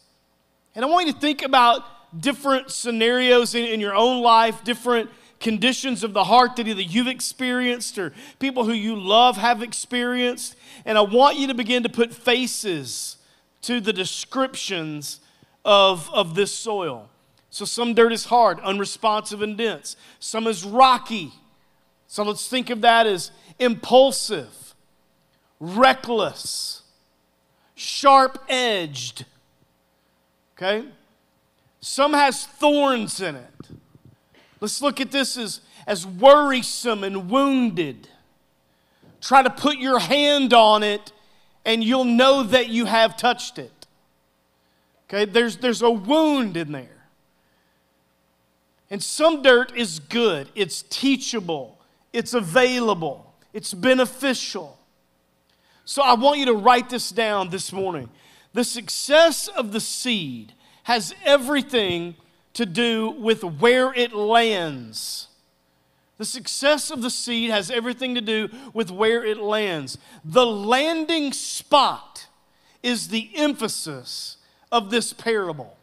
And 0.78 0.86
I 0.86 0.90
want 0.90 1.08
you 1.08 1.14
to 1.14 1.20
think 1.20 1.42
about 1.42 1.84
different 2.22 2.70
scenarios 2.70 3.56
in, 3.56 3.66
in 3.66 3.80
your 3.80 3.96
own 3.96 4.22
life, 4.22 4.64
different 4.64 5.10
conditions 5.40 6.04
of 6.04 6.14
the 6.14 6.26
heart 6.26 6.56
that 6.58 6.68
either 6.68 6.84
you've 6.84 7.08
experienced 7.08 7.98
or 7.98 8.14
people 8.38 8.64
who 8.64 8.74
you 8.74 8.96
love 8.96 9.38
have 9.38 9.64
experienced. 9.64 10.56
And 10.86 10.96
I 10.96 11.02
want 11.02 11.38
you 11.38 11.48
to 11.48 11.56
begin 11.56 11.82
to 11.82 11.90
put 11.90 12.14
faces 12.14 13.18
to 13.64 13.82
the 13.82 13.92
descriptions 13.92 15.20
of, 15.66 16.12
of 16.14 16.36
this 16.36 16.54
soil. 16.54 17.10
So 17.50 17.66
some 17.66 17.96
dirt 17.96 18.14
is 18.14 18.26
hard, 18.26 18.60
unresponsive, 18.60 19.42
and 19.42 19.58
dense. 19.58 19.96
Some 20.20 20.46
is 20.46 20.64
rocky. 20.64 21.34
So 22.06 22.22
let's 22.22 22.48
think 22.48 22.70
of 22.70 22.82
that 22.82 23.08
as 23.08 23.32
impulsive, 23.58 24.76
reckless, 25.60 26.84
sharp 27.74 28.44
edged. 28.48 29.26
Okay? 30.58 30.88
Some 31.80 32.14
has 32.14 32.46
thorns 32.46 33.22
in 33.22 33.36
it. 33.36 33.70
Let's 34.60 34.82
look 34.82 35.00
at 35.00 35.12
this 35.12 35.38
as, 35.38 35.62
as 35.86 36.06
worrisome 36.06 37.04
and 37.04 37.30
wounded. 37.30 38.10
Try 39.22 39.44
to 39.44 39.50
put 39.50 39.78
your 39.78 40.00
hand 40.00 40.54
on 40.54 40.82
it, 40.82 41.12
and 41.64 41.84
you'll 41.84 42.06
know 42.06 42.44
that 42.44 42.70
you 42.70 42.86
have 42.86 43.18
touched 43.18 43.60
it. 43.60 43.86
Okay, 45.08 45.26
there's, 45.26 45.58
there's 45.58 45.82
a 45.82 45.92
wound 45.92 46.58
in 46.58 46.72
there. 46.72 46.90
And 48.90 49.04
some 49.04 49.42
dirt 49.42 49.76
is 49.76 50.00
good, 50.00 50.50
it's 50.56 50.82
teachable, 50.84 51.78
it's 52.14 52.34
available, 52.34 53.34
it's 53.54 53.74
beneficial. 53.74 54.78
So 55.86 56.02
I 56.02 56.16
want 56.16 56.40
you 56.40 56.46
to 56.48 56.54
write 56.54 56.90
this 56.90 57.12
down 57.12 57.50
this 57.50 57.72
morning. 57.72 58.10
The 58.54 58.64
success 58.64 59.48
of 59.48 59.72
the 59.72 59.80
seed 59.80 60.54
has 60.84 61.14
everything 61.26 62.16
to 62.54 62.66
do 62.66 63.12
with 63.12 63.44
where 63.44 63.94
it 63.94 64.14
lands. 64.14 65.28
The 66.18 66.26
success 66.26 66.90
of 66.90 67.02
the 67.02 67.10
seed 67.10 67.52
has 67.52 67.70
everything 67.70 68.16
to 68.16 68.22
do 68.22 68.50
with 68.74 68.90
where 68.90 69.24
it 69.24 69.38
lands. 69.38 69.98
The 70.26 70.46
landing 70.46 71.34
spot 71.34 72.28
is 72.82 73.10
the 73.10 73.30
emphasis 73.36 74.38
of 74.72 74.90
this 74.90 75.14
parable. 75.14 75.78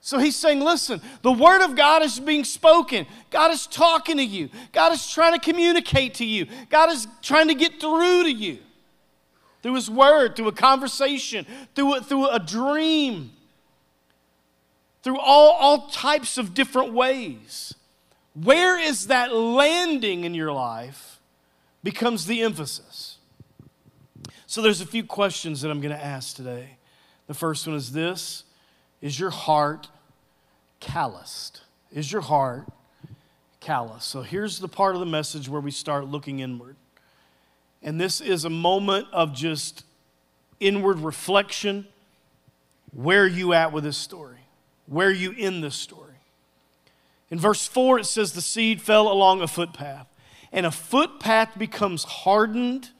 So 0.00 0.18
he's 0.18 0.36
saying, 0.36 0.60
listen, 0.60 1.00
the 1.22 1.32
word 1.32 1.64
of 1.64 1.74
God 1.74 2.02
is 2.02 2.20
being 2.20 2.44
spoken. 2.44 3.06
God 3.30 3.50
is 3.50 3.66
talking 3.66 4.18
to 4.18 4.24
you. 4.24 4.50
God 4.70 4.92
is 4.92 5.10
trying 5.10 5.32
to 5.32 5.40
communicate 5.40 6.14
to 6.14 6.24
you. 6.24 6.46
God 6.70 6.92
is 6.92 7.08
trying 7.22 7.48
to 7.48 7.54
get 7.54 7.80
through 7.80 8.22
to 8.22 8.32
you 8.32 8.58
through 9.66 9.74
his 9.74 9.90
word, 9.90 10.36
through 10.36 10.46
a 10.46 10.52
conversation, 10.52 11.44
through 11.74 11.96
a, 11.96 12.00
through 12.00 12.28
a 12.28 12.38
dream, 12.38 13.32
through 15.02 15.18
all, 15.18 15.54
all 15.54 15.88
types 15.88 16.38
of 16.38 16.54
different 16.54 16.92
ways. 16.92 17.74
Where 18.32 18.78
is 18.78 19.08
that 19.08 19.34
landing 19.34 20.22
in 20.22 20.34
your 20.34 20.52
life 20.52 21.16
becomes 21.86 22.26
the 22.26 22.42
emphasis. 22.42 23.18
So 24.48 24.60
there's 24.60 24.80
a 24.80 24.86
few 24.86 25.04
questions 25.04 25.60
that 25.60 25.70
I'm 25.70 25.80
going 25.80 25.96
to 25.96 26.04
ask 26.04 26.34
today. 26.34 26.78
The 27.28 27.34
first 27.34 27.64
one 27.64 27.76
is 27.76 27.92
this 27.92 28.42
Is 29.00 29.20
your 29.20 29.30
heart 29.30 29.88
calloused? 30.80 31.60
Is 31.92 32.10
your 32.10 32.22
heart 32.22 32.66
callous? 33.60 34.04
So 34.04 34.22
here's 34.22 34.58
the 34.58 34.66
part 34.66 34.96
of 34.96 35.00
the 35.00 35.06
message 35.06 35.48
where 35.48 35.60
we 35.60 35.70
start 35.70 36.06
looking 36.06 36.40
inward. 36.40 36.74
And 37.86 38.00
this 38.00 38.20
is 38.20 38.44
a 38.44 38.50
moment 38.50 39.06
of 39.12 39.32
just 39.32 39.84
inward 40.58 40.98
reflection. 40.98 41.86
Where 42.92 43.22
are 43.22 43.28
you 43.28 43.52
at 43.52 43.72
with 43.72 43.84
this 43.84 43.96
story? 43.96 44.40
Where 44.86 45.06
are 45.06 45.12
you 45.12 45.30
in 45.30 45.60
this 45.60 45.76
story? 45.76 46.14
In 47.30 47.38
verse 47.38 47.64
4, 47.68 48.00
it 48.00 48.06
says, 48.06 48.32
The 48.32 48.40
seed 48.40 48.82
fell 48.82 49.10
along 49.10 49.40
a 49.40 49.46
footpath. 49.46 50.08
And 50.52 50.66
a 50.66 50.72
footpath 50.72 51.56
becomes 51.56 52.02
hardened 52.02 52.90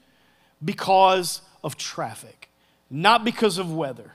because 0.65 1.43
of 1.65 1.77
traffic, 1.77 2.49
not 2.89 3.25
because 3.25 3.59
of 3.59 3.73
weather. 3.73 4.13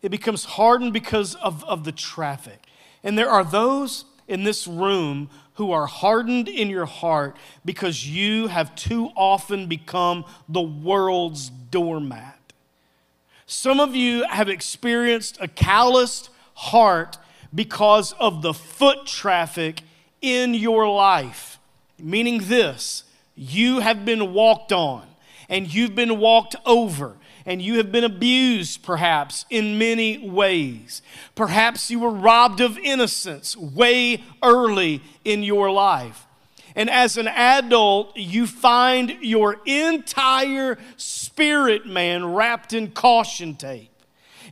It 0.00 0.10
becomes 0.10 0.44
hardened 0.44 0.92
because 0.92 1.34
of, 1.36 1.64
of 1.64 1.82
the 1.82 1.92
traffic. 1.92 2.66
And 3.02 3.18
there 3.18 3.30
are 3.30 3.44
those 3.44 4.04
in 4.28 4.44
this 4.44 4.68
room 4.68 5.28
who 5.54 5.72
are 5.72 5.86
hardened 5.86 6.48
in 6.48 6.68
your 6.68 6.86
heart 6.86 7.36
because 7.64 8.08
you 8.08 8.46
have 8.46 8.74
too 8.74 9.10
often 9.16 9.66
become 9.66 10.24
the 10.48 10.62
world's 10.62 11.50
doormat. 11.50 12.38
Some 13.46 13.80
of 13.80 13.94
you 13.94 14.24
have 14.28 14.48
experienced 14.48 15.36
a 15.40 15.48
calloused 15.48 16.30
heart 16.54 17.18
because 17.54 18.12
of 18.14 18.40
the 18.40 18.54
foot 18.54 19.06
traffic 19.06 19.82
in 20.22 20.54
your 20.54 20.88
life. 20.88 21.58
Meaning 21.98 22.42
this, 22.44 23.04
you 23.34 23.80
have 23.80 24.04
been 24.04 24.32
walked 24.32 24.72
on 24.72 25.06
and 25.48 25.72
you've 25.72 25.94
been 25.94 26.18
walked 26.18 26.56
over 26.64 27.16
and 27.44 27.60
you 27.60 27.76
have 27.76 27.90
been 27.92 28.04
abused, 28.04 28.82
perhaps, 28.82 29.44
in 29.50 29.78
many 29.78 30.28
ways. 30.28 31.02
Perhaps 31.34 31.90
you 31.90 32.00
were 32.00 32.10
robbed 32.10 32.60
of 32.60 32.78
innocence 32.78 33.56
way 33.56 34.22
early 34.42 35.02
in 35.24 35.42
your 35.42 35.70
life. 35.70 36.26
And 36.74 36.88
as 36.88 37.16
an 37.16 37.28
adult, 37.28 38.16
you 38.16 38.46
find 38.46 39.18
your 39.20 39.60
entire 39.66 40.78
spirit 40.96 41.86
man 41.86 42.32
wrapped 42.34 42.72
in 42.72 42.92
caution 42.92 43.56
tape. 43.56 43.90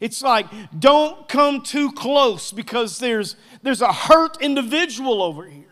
It's 0.01 0.23
like, 0.23 0.47
don't 0.79 1.29
come 1.29 1.63
too 1.63 1.93
close 1.93 2.53
because 2.53 2.99
there's, 2.99 3.37
there's 3.63 3.83
a 3.83 3.93
hurt 3.93 4.41
individual 4.41 5.23
over 5.23 5.45
here. 5.45 5.70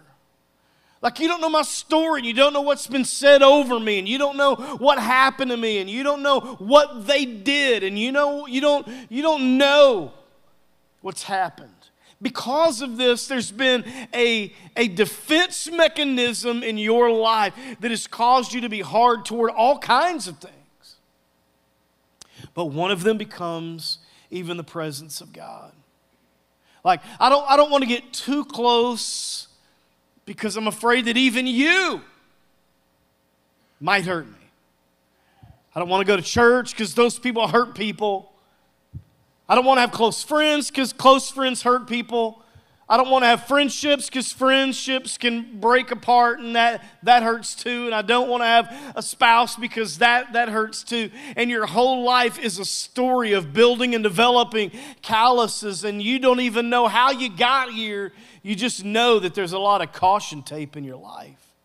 Like 1.01 1.21
you 1.21 1.29
don't 1.29 1.41
know 1.41 1.49
my 1.49 1.63
story, 1.63 2.21
and 2.21 2.27
you 2.27 2.35
don't 2.35 2.53
know 2.53 2.61
what's 2.61 2.87
been 2.87 3.05
said 3.05 3.43
over 3.43 3.79
me, 3.79 3.99
and 3.99 4.09
you 4.09 4.19
don't 4.19 4.37
know 4.37 4.57
what 4.57 4.99
happened 4.99 5.51
to 5.53 5.57
me, 5.57 5.79
and 5.79 5.89
you 5.89 6.03
don't 6.03 6.23
know 6.23 6.41
what 6.59 7.07
they 7.07 7.25
did, 7.25 7.85
and 7.85 7.99
you 7.99 8.11
know 8.11 8.47
you 8.47 8.61
don't 8.61 8.87
you 9.09 9.23
don't 9.23 9.59
know 9.59 10.13
what's 11.01 11.23
happened. 11.23 11.73
Because 12.21 12.83
of 12.83 12.97
this, 12.97 13.29
there's 13.29 13.53
been 13.53 13.85
a, 14.13 14.53
a 14.77 14.89
defense 14.89 15.71
mechanism 15.71 16.65
in 16.65 16.77
your 16.77 17.13
life 17.13 17.55
that 17.79 17.93
has 17.93 18.09
caused 18.09 18.53
you 18.53 18.63
to 18.63 18.69
be 18.69 18.81
hard 18.81 19.25
toward 19.25 19.53
all 19.53 19.79
kinds 19.79 20.27
of 20.27 20.39
things. 20.39 20.97
But 22.55 22.67
one 22.67 22.91
of 22.91 23.05
them 23.05 23.19
becomes 23.19 23.99
even 24.31 24.57
the 24.57 24.65
presence 24.65 25.21
of 25.21 25.33
God. 25.33 25.73
Like, 26.85 27.03
I 27.21 27.29
don't, 27.29 27.49
I 27.49 27.57
don't 27.57 27.71
want 27.71 27.83
to 27.83 27.89
get 27.89 28.13
too 28.13 28.45
close 28.45 29.48
because 30.29 30.59
I'm 30.59 30.67
afraid 30.69 31.07
that 31.07 31.17
even 31.17 31.47
you 31.47 32.03
might 33.81 34.05
hurt 34.05 34.27
me. 34.27 34.35
I 35.75 35.81
don't 35.81 35.89
want 35.89 36.03
to 36.03 36.07
go 36.07 36.17
to 36.17 36.23
church 36.23 36.73
because 36.73 36.95
those 36.95 37.19
people 37.19 37.49
hurt 37.49 37.75
people. 37.75 38.31
I 39.49 39.55
don't 39.55 39.65
want 39.65 39.79
to 39.79 39.81
have 39.81 39.91
close 39.91 40.23
friends 40.23 40.71
because 40.71 40.93
close 40.93 41.31
friends 41.31 41.63
hurt 41.63 41.89
people. 41.89 42.43
I 42.91 42.97
don't 42.97 43.11
want 43.11 43.23
to 43.23 43.27
have 43.27 43.47
friendships 43.47 44.07
because 44.07 44.33
friendships 44.33 45.19
can 45.19 45.61
break 45.61 45.91
apart 45.91 46.41
and 46.41 46.57
that, 46.57 46.83
that 47.03 47.23
hurts 47.23 47.55
too. 47.55 47.85
And 47.85 47.95
I 47.95 48.01
don't 48.01 48.31
want 48.31 48.43
to 48.43 48.47
have 48.47 48.93
a 48.97 49.03
spouse 49.03 49.57
because 49.57 49.99
that, 49.99 50.33
that 50.33 50.49
hurts 50.49 50.83
too. 50.85 51.11
And 51.37 51.51
your 51.51 51.67
whole 51.67 52.03
life 52.03 52.39
is 52.39 52.59
a 52.59 52.65
story 52.65 53.33
of 53.33 53.53
building 53.53 53.95
and 53.95 54.03
developing 54.03 54.71
calluses, 55.03 55.85
and 55.85 56.03
you 56.03 56.19
don't 56.19 56.41
even 56.41 56.71
know 56.71 56.89
how 56.89 57.11
you 57.11 57.29
got 57.29 57.71
here. 57.71 58.13
You 58.43 58.55
just 58.55 58.85
know 58.85 59.19
that 59.19 59.35
there's 59.35 59.53
a 59.53 59.59
lot 59.59 59.83
of 59.83 59.93
caution 59.93 60.43
tape 60.43 60.75
in 60.75 60.85
your 60.85 60.97
life. 60.97 61.58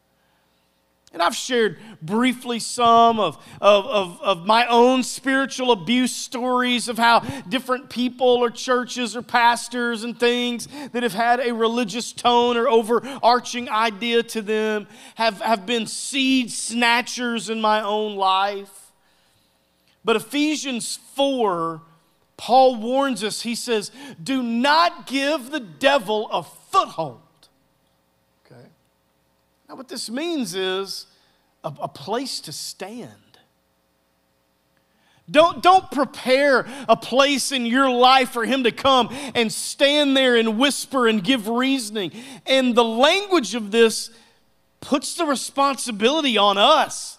And 1.13 1.21
I've 1.21 1.35
shared 1.35 1.77
briefly 2.01 2.59
some 2.59 3.19
of, 3.19 3.37
of, 3.61 3.85
of, 3.85 4.21
of, 4.21 4.45
my 4.47 4.65
own 4.65 5.03
spiritual 5.03 5.71
abuse 5.71 6.11
stories 6.11 6.89
of 6.89 6.97
how 6.97 7.19
different 7.47 7.91
people 7.91 8.27
or 8.27 8.49
churches 8.49 9.15
or 9.15 9.21
pastors 9.21 10.03
and 10.03 10.19
things 10.19 10.67
that 10.91 11.03
have 11.03 11.13
had 11.13 11.39
a 11.39 11.53
religious 11.53 12.11
tone 12.13 12.57
or 12.57 12.67
overarching 12.67 13.69
idea 13.69 14.23
to 14.23 14.41
them 14.41 14.87
have, 15.13 15.39
have 15.39 15.67
been 15.67 15.85
seed 15.85 16.51
snatchers 16.51 17.47
in 17.47 17.61
my 17.61 17.81
own 17.81 18.15
life. 18.15 18.91
But 20.03 20.15
Ephesians 20.15 20.97
4, 21.13 21.79
Paul 22.37 22.75
warns 22.77 23.23
us, 23.23 23.43
he 23.43 23.53
says, 23.53 23.91
Do 24.21 24.41
not 24.41 25.05
give 25.05 25.51
the 25.51 25.59
devil 25.59 26.27
a 26.31 26.41
foothold. 26.41 27.21
Now, 29.73 29.77
what 29.77 29.87
this 29.87 30.07
means 30.07 30.53
is 30.53 31.07
a, 31.63 31.73
a 31.81 31.87
place 31.87 32.41
to 32.41 32.51
stand. 32.51 33.09
Don't, 35.31 35.63
don't 35.63 35.89
prepare 35.89 36.67
a 36.87 36.95
place 36.95 37.51
in 37.51 37.65
your 37.65 37.89
life 37.89 38.29
for 38.29 38.45
him 38.45 38.65
to 38.65 38.71
come 38.71 39.09
and 39.33 39.51
stand 39.51 40.15
there 40.15 40.35
and 40.35 40.59
whisper 40.59 41.07
and 41.07 41.23
give 41.23 41.47
reasoning. 41.47 42.11
And 42.45 42.75
the 42.75 42.83
language 42.83 43.55
of 43.55 43.71
this 43.71 44.11
puts 44.79 45.15
the 45.15 45.25
responsibility 45.25 46.37
on 46.37 46.59
us. 46.59 47.17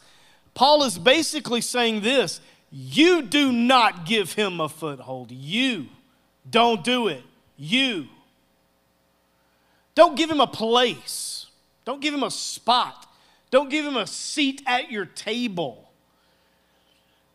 Paul 0.55 0.85
is 0.85 0.97
basically 0.97 1.61
saying 1.61 2.03
this 2.03 2.41
you 2.71 3.23
do 3.23 3.51
not 3.51 4.07
give 4.07 4.35
him 4.35 4.61
a 4.61 4.69
foothold. 4.69 5.33
You 5.33 5.87
don't 6.49 6.85
do 6.85 7.09
it. 7.09 7.25
You. 7.57 8.07
Don't 9.97 10.17
give 10.17 10.31
him 10.31 10.41
a 10.41 10.47
place. 10.47 11.34
Don't 11.85 12.01
give 12.01 12.15
him 12.15 12.23
a 12.23 12.31
spot. 12.31 13.07
Don't 13.51 13.71
give 13.71 13.85
him 13.85 13.97
a 13.97 14.07
seat 14.07 14.63
at 14.67 14.91
your 14.91 15.05
table. 15.05 15.85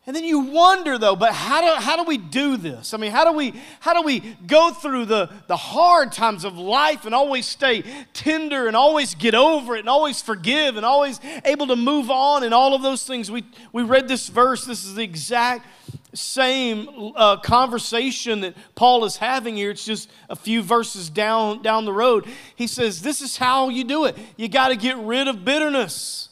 And 0.06 0.16
then 0.16 0.24
you 0.24 0.40
wonder 0.40 0.98
though, 0.98 1.14
but 1.14 1.32
how 1.32 1.60
do, 1.60 1.80
how 1.80 1.96
do 1.96 2.04
we 2.04 2.18
do 2.18 2.56
this? 2.56 2.94
I 2.94 2.96
mean, 2.96 3.12
how 3.12 3.30
do 3.30 3.36
we, 3.36 3.54
how 3.78 3.94
do 3.94 4.02
we 4.02 4.20
go 4.46 4.72
through 4.72 5.04
the, 5.04 5.30
the 5.46 5.56
hard 5.56 6.10
times 6.10 6.44
of 6.44 6.58
life 6.58 7.04
and 7.04 7.14
always 7.14 7.46
stay 7.46 7.84
tender 8.12 8.66
and 8.66 8.74
always 8.74 9.14
get 9.14 9.34
over 9.34 9.76
it 9.76 9.80
and 9.80 9.88
always 9.88 10.20
forgive 10.20 10.76
and 10.76 10.86
always 10.86 11.20
able 11.44 11.66
to 11.68 11.76
move 11.76 12.10
on 12.10 12.42
and 12.42 12.52
all 12.52 12.74
of 12.74 12.82
those 12.82 13.04
things? 13.04 13.30
We, 13.30 13.44
we 13.72 13.82
read 13.82 14.08
this 14.08 14.28
verse. 14.28 14.64
This 14.64 14.84
is 14.84 14.94
the 14.94 15.04
exact 15.04 15.66
same 16.14 17.12
uh, 17.14 17.36
conversation 17.38 18.40
that 18.40 18.54
Paul 18.74 19.04
is 19.04 19.16
having 19.16 19.56
here. 19.56 19.70
It's 19.70 19.84
just 19.84 20.10
a 20.28 20.36
few 20.36 20.62
verses 20.62 21.08
down, 21.08 21.62
down 21.62 21.84
the 21.84 21.92
road. 21.92 22.26
He 22.56 22.66
says, 22.66 23.02
This 23.02 23.20
is 23.20 23.36
how 23.36 23.68
you 23.68 23.84
do 23.84 24.04
it. 24.04 24.16
You 24.36 24.48
got 24.48 24.68
to 24.68 24.76
get 24.76 24.96
rid 24.98 25.28
of 25.28 25.44
bitterness 25.44 26.30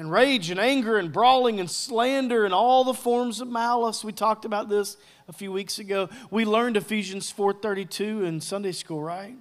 and 0.00 0.10
rage 0.10 0.50
and 0.50 0.58
anger 0.58 0.96
and 0.96 1.12
brawling 1.12 1.60
and 1.60 1.70
slander 1.70 2.44
and 2.44 2.54
all 2.54 2.84
the 2.84 2.94
forms 2.94 3.40
of 3.40 3.48
malice. 3.48 4.02
We 4.02 4.12
talked 4.12 4.44
about 4.44 4.68
this 4.68 4.96
a 5.28 5.32
few 5.32 5.52
weeks 5.52 5.78
ago. 5.78 6.08
We 6.30 6.44
learned 6.44 6.76
Ephesians 6.76 7.30
4:32 7.30 8.24
in 8.24 8.40
Sunday 8.40 8.72
school, 8.72 9.02
right? 9.02 9.36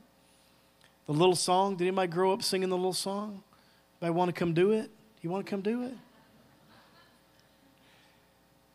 The 1.06 1.14
little 1.14 1.36
song. 1.36 1.78
Did 1.78 1.88
anybody 1.88 2.12
grow 2.12 2.34
up 2.34 2.44
singing 2.44 2.70
the 2.70 2.76
little 2.76 2.94
song? 2.94 3.42
Anybody 4.02 4.18
want 4.18 4.36
to 4.36 4.40
come 4.40 4.54
do 4.54 4.72
it? 4.72 4.92
You 5.22 5.30
want 5.30 5.46
to 5.46 5.50
come 5.50 5.62
do 5.62 5.84
it? 5.84 5.94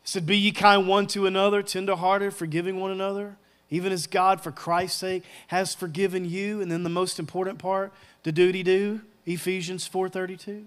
Said, 0.05 0.25
Be 0.25 0.37
ye 0.37 0.53
kind 0.53 0.87
one 0.87 1.07
to 1.07 1.25
another, 1.25 1.61
tenderhearted, 1.61 2.33
forgiving 2.33 2.79
one 2.79 2.91
another, 2.91 3.35
even 3.69 3.91
as 3.91 4.07
God, 4.07 4.39
for 4.39 4.51
Christ's 4.51 4.99
sake, 4.99 5.23
has 5.47 5.75
forgiven 5.75 6.23
you. 6.23 6.61
And 6.61 6.71
then 6.71 6.83
the 6.83 6.89
most 6.89 7.19
important 7.19 7.59
part, 7.59 7.91
the 8.23 8.31
duty 8.31 8.63
do, 8.63 9.01
Ephesians 9.25 9.89
4.32. 9.89 10.65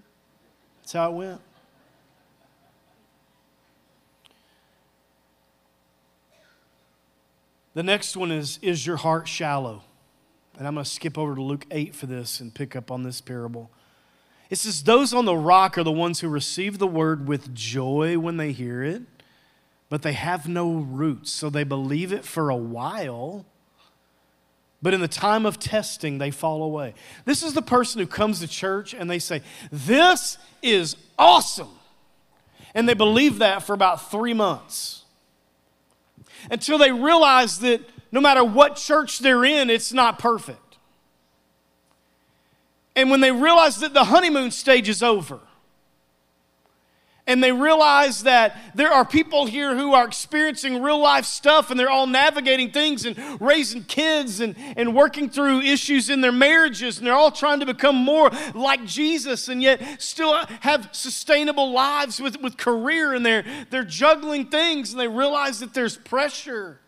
That's 0.81 0.93
how 0.93 1.11
it 1.11 1.15
went. 1.15 1.41
The 7.73 7.83
next 7.83 8.17
one 8.17 8.31
is 8.31 8.59
Is 8.61 8.85
your 8.85 8.97
heart 8.97 9.27
shallow? 9.27 9.83
And 10.57 10.67
I'm 10.67 10.73
going 10.73 10.83
to 10.83 10.89
skip 10.89 11.17
over 11.17 11.35
to 11.35 11.41
Luke 11.41 11.65
8 11.71 11.95
for 11.95 12.05
this 12.05 12.41
and 12.41 12.53
pick 12.53 12.75
up 12.75 12.91
on 12.91 13.03
this 13.03 13.21
parable. 13.21 13.71
It 14.49 14.57
says, 14.57 14.83
Those 14.83 15.13
on 15.13 15.23
the 15.23 15.37
rock 15.37 15.77
are 15.77 15.83
the 15.85 15.91
ones 15.91 16.19
who 16.19 16.27
receive 16.27 16.77
the 16.77 16.87
word 16.87 17.29
with 17.29 17.55
joy 17.55 18.19
when 18.19 18.35
they 18.35 18.51
hear 18.51 18.83
it, 18.83 19.03
but 19.89 20.03
they 20.03 20.13
have 20.13 20.47
no 20.47 20.71
roots. 20.71 21.31
So 21.31 21.49
they 21.49 21.63
believe 21.63 22.13
it 22.13 22.23
for 22.23 22.49
a 22.49 22.55
while, 22.55 23.45
but 24.81 24.93
in 24.93 25.01
the 25.01 25.07
time 25.07 25.45
of 25.45 25.59
testing, 25.59 26.19
they 26.19 26.31
fall 26.31 26.63
away. 26.63 26.93
This 27.25 27.43
is 27.43 27.53
the 27.53 27.61
person 27.61 27.99
who 27.99 28.07
comes 28.07 28.39
to 28.39 28.47
church 28.47 28.93
and 28.93 29.09
they 29.09 29.19
say, 29.19 29.41
This 29.71 30.37
is 30.61 30.95
awesome. 31.17 31.69
And 32.73 32.87
they 32.87 32.93
believe 32.93 33.39
that 33.39 33.63
for 33.63 33.73
about 33.73 34.11
three 34.11 34.33
months 34.33 35.03
until 36.49 36.77
they 36.77 36.91
realize 36.91 37.59
that 37.59 37.81
no 38.11 38.21
matter 38.21 38.43
what 38.43 38.75
church 38.75 39.19
they're 39.19 39.43
in, 39.43 39.69
it's 39.69 39.91
not 39.91 40.19
perfect. 40.19 40.77
And 42.95 43.09
when 43.09 43.21
they 43.21 43.31
realize 43.31 43.79
that 43.79 43.93
the 43.93 44.05
honeymoon 44.05 44.51
stage 44.51 44.89
is 44.89 45.03
over, 45.03 45.39
and 47.29 47.43
they 47.43 47.51
realize 47.51 48.23
that 48.23 48.57
there 48.73 48.91
are 48.91 49.05
people 49.05 49.45
here 49.45 49.75
who 49.75 49.93
are 49.93 50.07
experiencing 50.07 50.81
real 50.81 50.97
life 50.97 51.25
stuff 51.25 51.69
and 51.69 51.79
they're 51.79 51.89
all 51.89 52.07
navigating 52.07 52.71
things 52.71 53.05
and 53.05 53.39
raising 53.39 53.83
kids 53.83 54.39
and, 54.39 54.55
and 54.75 54.95
working 54.95 55.29
through 55.29 55.61
issues 55.61 56.09
in 56.09 56.21
their 56.21 56.31
marriages 56.31 56.97
and 56.97 57.05
they're 57.05 57.13
all 57.13 57.29
trying 57.29 57.59
to 57.59 57.67
become 57.67 57.95
more 57.95 58.31
like 58.55 58.83
Jesus 58.83 59.47
and 59.47 59.61
yet 59.61 60.01
still 60.01 60.33
have 60.61 60.89
sustainable 60.91 61.71
lives 61.71 62.19
with, 62.19 62.41
with 62.41 62.57
career 62.57 63.13
and 63.13 63.23
they're, 63.23 63.45
they're 63.69 63.83
juggling 63.83 64.47
things 64.47 64.91
and 64.91 64.99
they 64.99 65.07
realize 65.07 65.59
that 65.59 65.75
there's 65.75 65.97
pressure. 65.97 66.79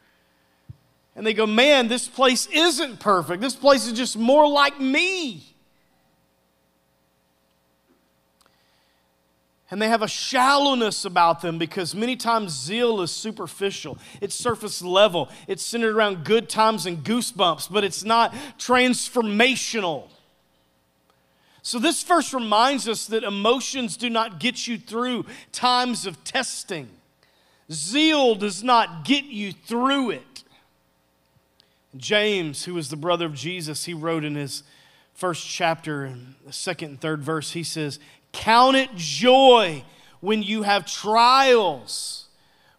And 1.15 1.23
they 1.23 1.35
go, 1.35 1.45
man, 1.45 1.87
this 1.87 2.07
place 2.07 2.47
isn't 2.47 2.99
perfect. 2.99 3.41
This 3.41 3.55
place 3.55 3.85
is 3.85 3.93
just 3.93 4.17
more 4.17 4.49
like 4.49 4.79
me. 4.81 5.50
And 9.71 9.81
they 9.81 9.87
have 9.87 10.01
a 10.01 10.07
shallowness 10.07 11.05
about 11.05 11.41
them 11.41 11.57
because 11.57 11.95
many 11.95 12.17
times 12.17 12.51
zeal 12.51 13.01
is 13.01 13.09
superficial. 13.09 13.97
It's 14.19 14.35
surface 14.35 14.81
level. 14.81 15.29
It's 15.47 15.63
centered 15.63 15.95
around 15.95 16.25
good 16.25 16.49
times 16.49 16.85
and 16.85 17.01
goosebumps, 17.03 17.71
but 17.71 17.85
it's 17.85 18.03
not 18.03 18.33
transformational. 18.59 20.09
So, 21.63 21.79
this 21.79 22.03
verse 22.03 22.33
reminds 22.33 22.89
us 22.89 23.07
that 23.07 23.23
emotions 23.23 23.95
do 23.95 24.09
not 24.09 24.39
get 24.39 24.67
you 24.67 24.77
through 24.77 25.25
times 25.51 26.05
of 26.05 26.21
testing. 26.23 26.89
Zeal 27.71 28.35
does 28.35 28.63
not 28.63 29.05
get 29.05 29.25
you 29.25 29.53
through 29.53 30.11
it. 30.11 30.43
James, 31.95 32.65
who 32.65 32.73
was 32.73 32.89
the 32.89 32.97
brother 32.97 33.25
of 33.25 33.35
Jesus, 33.35 33.85
he 33.85 33.93
wrote 33.93 34.25
in 34.25 34.35
his 34.35 34.63
first 35.13 35.47
chapter, 35.47 36.13
the 36.45 36.51
second 36.51 36.89
and 36.89 37.01
third 37.01 37.21
verse, 37.21 37.51
he 37.51 37.63
says, 37.63 37.99
Count 38.31 38.75
it 38.75 38.95
joy 38.95 39.83
when 40.19 40.43
you 40.43 40.63
have 40.63 40.85
trials, 40.85 42.27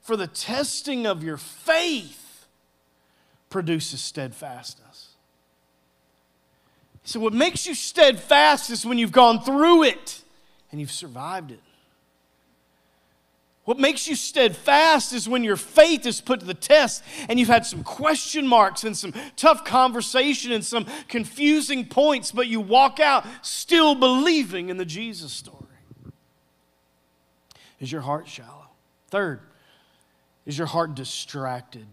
for 0.00 0.16
the 0.16 0.26
testing 0.26 1.06
of 1.06 1.22
your 1.22 1.36
faith 1.36 2.46
produces 3.50 4.00
steadfastness. 4.00 5.10
So, 7.04 7.20
what 7.20 7.32
makes 7.32 7.66
you 7.66 7.74
steadfast 7.74 8.70
is 8.70 8.86
when 8.86 8.98
you've 8.98 9.12
gone 9.12 9.40
through 9.40 9.84
it 9.84 10.22
and 10.70 10.80
you've 10.80 10.92
survived 10.92 11.50
it. 11.50 11.60
What 13.64 13.78
makes 13.78 14.08
you 14.08 14.16
steadfast 14.16 15.12
is 15.12 15.28
when 15.28 15.44
your 15.44 15.56
faith 15.56 16.04
is 16.04 16.20
put 16.20 16.40
to 16.40 16.46
the 16.46 16.54
test 16.54 17.04
and 17.28 17.38
you've 17.38 17.48
had 17.48 17.64
some 17.64 17.84
question 17.84 18.46
marks 18.46 18.82
and 18.82 18.96
some 18.96 19.14
tough 19.36 19.64
conversation 19.64 20.50
and 20.50 20.64
some 20.64 20.86
confusing 21.06 21.86
points, 21.86 22.32
but 22.32 22.48
you 22.48 22.60
walk 22.60 22.98
out 22.98 23.24
still 23.42 23.94
believing 23.94 24.68
in 24.68 24.78
the 24.78 24.84
Jesus 24.84 25.32
story. 25.32 25.58
Is 27.78 27.92
your 27.92 28.00
heart 28.00 28.26
shallow? 28.26 28.70
Third, 29.10 29.40
is 30.44 30.58
your 30.58 30.66
heart 30.66 30.96
distracted? 30.96 31.86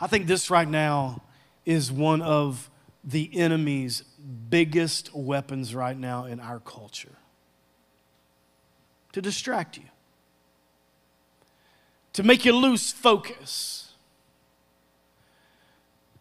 I 0.00 0.08
think 0.08 0.26
this 0.26 0.50
right 0.50 0.68
now 0.68 1.22
is 1.64 1.92
one 1.92 2.22
of 2.22 2.70
the 3.04 3.30
enemy's 3.38 4.02
biggest 4.50 5.14
weapons 5.14 5.76
right 5.76 5.96
now 5.96 6.24
in 6.24 6.40
our 6.40 6.58
culture 6.58 7.16
to 9.16 9.22
distract 9.22 9.78
you, 9.78 9.84
to 12.12 12.22
make 12.22 12.44
you 12.44 12.52
lose 12.52 12.92
focus, 12.92 13.94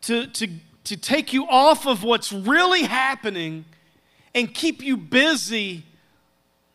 to, 0.03 0.27
to, 0.27 0.47
to 0.85 0.95
take 0.95 1.33
you 1.33 1.45
off 1.45 1.85
of 1.85 2.03
what's 2.03 2.31
really 2.31 2.83
happening 2.83 3.65
and 4.33 4.53
keep 4.53 4.81
you 4.81 4.95
busy 4.95 5.83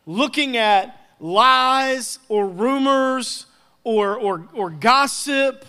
looking 0.05 0.57
at 0.57 0.95
lies 1.19 2.19
or 2.29 2.47
rumors 2.47 3.47
or, 3.83 4.15
or, 4.15 4.47
or 4.53 4.69
gossip, 4.69 5.65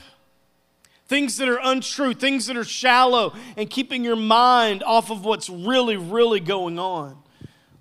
things 1.06 1.38
that 1.38 1.48
are 1.48 1.60
untrue, 1.62 2.12
things 2.12 2.44
that 2.44 2.58
are 2.58 2.64
shallow, 2.64 3.34
and 3.56 3.70
keeping 3.70 4.04
your 4.04 4.16
mind 4.16 4.82
off 4.82 5.10
of 5.10 5.24
what's 5.24 5.48
really, 5.48 5.96
really 5.96 6.40
going 6.40 6.78
on. 6.78 7.21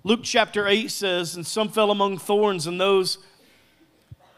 Luke 0.04 0.20
chapter 0.24 0.66
8 0.66 0.90
says, 0.90 1.36
And 1.36 1.46
some 1.46 1.68
fell 1.68 1.90
among 1.90 2.18
thorns, 2.18 2.66
and 2.66 2.80
those, 2.80 3.18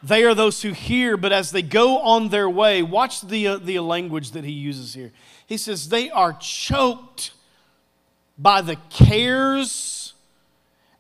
they 0.03 0.22
are 0.24 0.35
those 0.35 0.61
who 0.61 0.72
hear, 0.72 1.16
but 1.16 1.33
as 1.33 1.53
they 1.53 1.62
go 1.62 1.98
on 1.98 2.29
their 2.29 2.50
way, 2.50 2.83
watch 2.83 3.22
the, 3.22 3.46
uh, 3.46 3.57
the 3.57 3.81
language 3.81 4.33
that 4.33 4.44
he 4.44 4.53
uses 4.53 4.92
here. 4.92 5.12
He 5.46 5.57
says, 5.57 5.88
They 5.88 6.11
are 6.11 6.37
choked 6.38 7.31
by 8.37 8.61
the 8.61 8.77
cares 8.90 10.12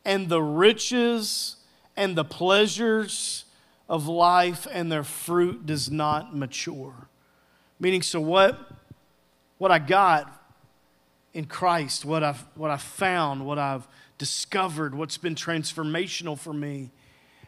and 0.04 0.28
the 0.28 0.42
riches 0.42 1.56
and 1.96 2.16
the 2.16 2.24
pleasures 2.24 3.44
of 3.88 4.08
life, 4.08 4.66
and 4.72 4.90
their 4.90 5.04
fruit 5.04 5.66
does 5.66 5.90
not 5.90 6.34
mature. 6.34 7.08
Meaning, 7.78 8.00
so 8.00 8.20
what? 8.20 8.58
What 9.58 9.70
I 9.70 9.78
got 9.78 10.40
in 11.34 11.44
Christ, 11.44 12.04
what 12.04 12.22
I've, 12.22 12.42
what 12.54 12.70
I 12.70 12.78
found, 12.78 13.44
what 13.44 13.58
I've 13.58 13.86
discovered, 14.18 14.94
what's 14.94 15.18
been 15.18 15.34
transformational 15.34 16.38
for 16.38 16.52
me, 16.52 16.90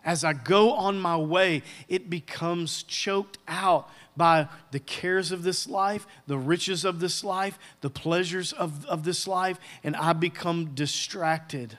as 0.04 0.22
I 0.22 0.32
go 0.32 0.72
on 0.72 1.00
my 1.00 1.16
way, 1.16 1.62
it 1.88 2.08
becomes 2.08 2.84
choked 2.84 3.38
out 3.48 3.90
by 4.16 4.48
the 4.70 4.78
cares 4.78 5.32
of 5.32 5.42
this 5.42 5.68
life, 5.68 6.06
the 6.28 6.38
riches 6.38 6.84
of 6.84 7.00
this 7.00 7.24
life, 7.24 7.58
the 7.80 7.90
pleasures 7.90 8.52
of, 8.52 8.86
of 8.86 9.04
this 9.04 9.26
life, 9.26 9.58
and 9.82 9.96
I 9.96 10.12
become 10.12 10.74
distracted. 10.74 11.76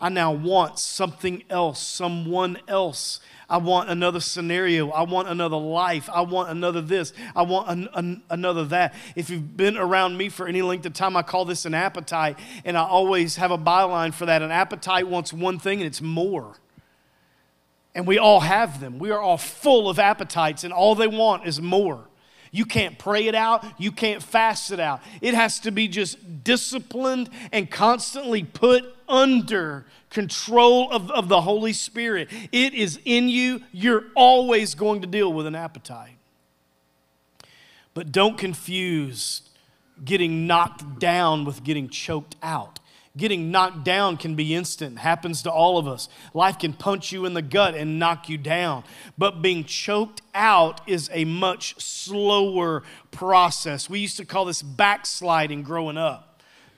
I 0.00 0.08
now 0.08 0.32
want 0.32 0.78
something 0.78 1.44
else, 1.50 1.80
someone 1.80 2.58
else. 2.66 3.20
I 3.50 3.58
want 3.58 3.90
another 3.90 4.20
scenario. 4.20 4.90
I 4.90 5.02
want 5.02 5.28
another 5.28 5.56
life. 5.56 6.08
I 6.10 6.20
want 6.22 6.50
another 6.50 6.80
this. 6.80 7.12
I 7.34 7.42
want 7.42 7.68
an, 7.68 7.88
an, 7.94 8.22
another 8.30 8.64
that. 8.66 8.94
If 9.16 9.28
you've 9.28 9.56
been 9.56 9.76
around 9.76 10.16
me 10.16 10.28
for 10.28 10.46
any 10.46 10.62
length 10.62 10.86
of 10.86 10.94
time, 10.94 11.16
I 11.16 11.22
call 11.22 11.44
this 11.44 11.66
an 11.66 11.74
appetite, 11.74 12.38
and 12.64 12.78
I 12.78 12.82
always 12.84 13.36
have 13.36 13.50
a 13.50 13.58
byline 13.58 14.14
for 14.14 14.24
that. 14.26 14.40
An 14.40 14.52
appetite 14.52 15.08
wants 15.08 15.32
one 15.32 15.58
thing, 15.58 15.80
and 15.80 15.86
it's 15.86 16.00
more. 16.00 16.56
And 17.94 18.06
we 18.06 18.18
all 18.18 18.40
have 18.40 18.80
them. 18.80 19.00
We 19.00 19.10
are 19.10 19.20
all 19.20 19.36
full 19.36 19.90
of 19.90 19.98
appetites, 19.98 20.62
and 20.62 20.72
all 20.72 20.94
they 20.94 21.08
want 21.08 21.46
is 21.46 21.60
more. 21.60 22.06
You 22.50 22.64
can't 22.64 22.98
pray 22.98 23.26
it 23.28 23.34
out. 23.34 23.64
You 23.78 23.92
can't 23.92 24.22
fast 24.22 24.72
it 24.72 24.80
out. 24.80 25.00
It 25.20 25.34
has 25.34 25.60
to 25.60 25.70
be 25.70 25.86
just 25.86 26.42
disciplined 26.42 27.30
and 27.52 27.70
constantly 27.70 28.42
put 28.42 28.84
under 29.08 29.86
control 30.10 30.90
of, 30.90 31.10
of 31.12 31.28
the 31.28 31.42
Holy 31.42 31.72
Spirit. 31.72 32.28
It 32.50 32.74
is 32.74 32.98
in 33.04 33.28
you. 33.28 33.60
You're 33.70 34.04
always 34.16 34.74
going 34.74 35.00
to 35.02 35.06
deal 35.06 35.32
with 35.32 35.46
an 35.46 35.54
appetite. 35.54 36.16
But 37.94 38.10
don't 38.10 38.36
confuse 38.36 39.42
getting 40.04 40.46
knocked 40.46 40.98
down 40.98 41.44
with 41.44 41.62
getting 41.62 41.88
choked 41.88 42.34
out. 42.42 42.79
Getting 43.16 43.50
knocked 43.50 43.84
down 43.84 44.16
can 44.16 44.36
be 44.36 44.54
instant, 44.54 44.98
happens 44.98 45.42
to 45.42 45.50
all 45.50 45.78
of 45.78 45.88
us. 45.88 46.08
Life 46.32 46.60
can 46.60 46.72
punch 46.72 47.10
you 47.10 47.26
in 47.26 47.34
the 47.34 47.42
gut 47.42 47.74
and 47.74 47.98
knock 47.98 48.28
you 48.28 48.38
down. 48.38 48.84
But 49.18 49.42
being 49.42 49.64
choked 49.64 50.22
out 50.32 50.80
is 50.88 51.10
a 51.12 51.24
much 51.24 51.80
slower 51.80 52.84
process. 53.10 53.90
We 53.90 53.98
used 53.98 54.16
to 54.18 54.24
call 54.24 54.44
this 54.44 54.62
backsliding 54.62 55.64
growing 55.64 55.96
up 55.96 56.30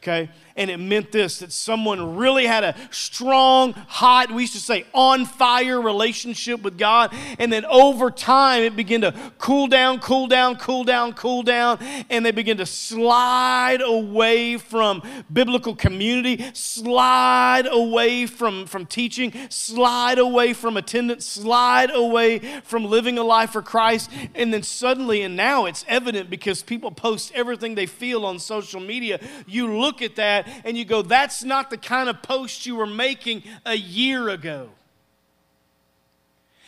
okay? 0.03 0.31
And 0.57 0.71
it 0.71 0.79
meant 0.79 1.13
this 1.13 1.39
that 1.39 1.53
someone 1.53 2.17
really 2.17 2.47
had 2.47 2.65
a 2.65 2.75
strong, 2.91 3.73
hot, 3.73 4.31
we 4.31 4.43
used 4.43 4.53
to 4.55 4.61
say 4.61 4.85
on 4.93 5.25
fire 5.25 5.81
relationship 5.81 6.63
with 6.63 6.79
God. 6.79 7.15
And 7.39 7.53
then 7.53 7.65
over 7.67 8.11
time, 8.11 8.63
it 8.63 8.77
began 8.77 9.01
to 9.03 9.15
cool 9.39 9.67
down, 9.67 10.01
cool 10.01 10.27
down, 10.27 10.57
cool 10.57 10.85
down, 10.85 11.15
cool 11.15 11.43
down. 11.43 11.79
And 12.11 12.25
they 12.25 12.31
began 12.33 12.59
to 12.59 12.67
slide 12.67 13.81
away 13.81 14.59
from 14.59 15.03
biblical 15.33 15.75
community, 15.75 16.45
slide 16.53 17.67
away 17.71 18.27
from, 18.27 18.67
from 18.67 18.87
teaching, 18.87 19.33
slide 19.49 20.19
away 20.19 20.53
from 20.53 20.77
attendance, 20.77 21.27
slide 21.27 21.91
away 21.91 22.39
from 22.65 22.85
living 22.85 23.19
a 23.19 23.23
life 23.23 23.51
for 23.51 23.63
Christ. 23.63 24.11
And 24.35 24.53
then 24.53 24.63
suddenly, 24.63 25.23
and 25.23 25.37
now 25.37 25.67
it's 25.67 25.85
evident 25.89 26.31
because 26.31 26.63
people 26.63 26.91
post 26.91 27.33
everything 27.35 27.75
they 27.75 27.87
feel 27.87 28.25
on 28.25 28.39
social 28.39 28.81
media. 28.81 29.21
You 29.47 29.79
look 29.79 30.03
at 30.03 30.17
that 30.17 30.42
and 30.65 30.77
you 30.77 30.85
go, 30.85 31.03
that's 31.03 31.43
not 31.45 31.71
the 31.71 31.77
kind 31.77 32.09
of 32.09 32.23
post 32.23 32.67
you 32.67 32.77
were 32.77 32.87
making 32.87 33.43
a 33.65 33.75
year 33.75 34.29
ago. 34.29 34.71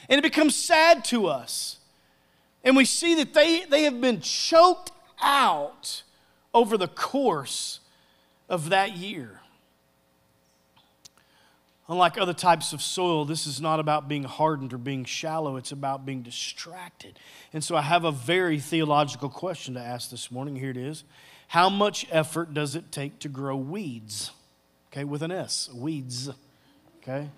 And 0.09 0.19
it 0.19 0.23
becomes 0.23 0.55
sad 0.55 1.05
to 1.07 1.27
us. 1.27 1.79
And 2.63 2.77
we 2.77 2.85
see 2.85 3.15
that 3.17 3.35
they, 3.35 3.65
they 3.65 3.83
have 3.85 4.01
been 4.01 4.21
choked 4.21 4.91
out 5.23 6.03
over 6.53 6.77
the 6.77 6.89
course 6.89 7.81
of 8.49 8.71
that 8.71 8.97
year. 8.97 9.41
Unlike 11.87 12.17
other 12.17 12.33
types 12.33 12.73
of 12.73 12.81
soil, 12.81 13.27
this 13.27 13.47
is 13.47 13.61
not 13.61 13.79
about 13.79 14.09
being 14.09 14.25
hardened 14.25 14.73
or 14.73 14.79
being 14.79 15.05
shallow, 15.05 15.57
it's 15.57 15.73
about 15.73 16.07
being 16.07 16.23
distracted. 16.23 17.19
And 17.53 17.63
so 17.63 17.77
I 17.77 17.83
have 17.83 18.05
a 18.05 18.11
very 18.11 18.59
theological 18.59 19.29
question 19.29 19.75
to 19.75 19.81
ask 19.81 20.11
this 20.11 20.31
morning. 20.31 20.57
Here 20.57 20.71
it 20.71 20.79
is 20.79 21.05
how 21.49 21.69
much 21.69 22.07
effort 22.11 22.55
does 22.55 22.75
it 22.75 22.91
take 22.91 23.19
to 23.21 23.29
grow 23.29 23.57
weeds? 23.57 24.31
Okay, 24.93 25.05
with 25.05 25.23
an 25.23 25.31
S, 25.31 25.69
weeds. 25.75 26.31
Okay? 27.03 27.29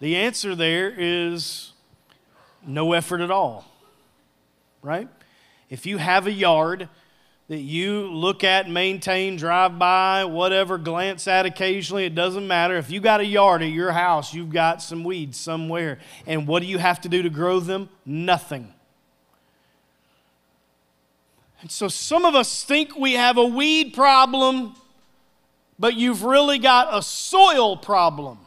The 0.00 0.16
answer 0.16 0.54
there 0.54 0.92
is 0.96 1.72
no 2.66 2.94
effort 2.94 3.20
at 3.20 3.30
all, 3.30 3.64
right? 4.82 5.08
If 5.68 5.86
you 5.86 5.98
have 5.98 6.26
a 6.26 6.32
yard 6.32 6.88
that 7.48 7.58
you 7.58 8.06
look 8.06 8.42
at, 8.42 8.70
maintain, 8.70 9.36
drive 9.36 9.78
by, 9.78 10.24
whatever, 10.24 10.78
glance 10.78 11.28
at 11.28 11.46
occasionally, 11.46 12.06
it 12.06 12.14
doesn't 12.14 12.46
matter. 12.46 12.76
If 12.76 12.90
you 12.90 13.00
got 13.00 13.20
a 13.20 13.26
yard 13.26 13.62
at 13.62 13.70
your 13.70 13.92
house, 13.92 14.32
you've 14.32 14.52
got 14.52 14.80
some 14.80 15.04
weeds 15.04 15.36
somewhere. 15.36 15.98
And 16.26 16.46
what 16.46 16.60
do 16.60 16.66
you 16.66 16.78
have 16.78 17.00
to 17.02 17.08
do 17.08 17.22
to 17.22 17.30
grow 17.30 17.60
them? 17.60 17.88
Nothing. 18.06 18.72
And 21.60 21.70
so 21.70 21.88
some 21.88 22.24
of 22.24 22.34
us 22.34 22.64
think 22.64 22.96
we 22.96 23.14
have 23.14 23.36
a 23.36 23.44
weed 23.44 23.92
problem, 23.92 24.74
but 25.78 25.94
you've 25.94 26.22
really 26.22 26.58
got 26.58 26.88
a 26.96 27.02
soil 27.02 27.76
problem. 27.76 28.38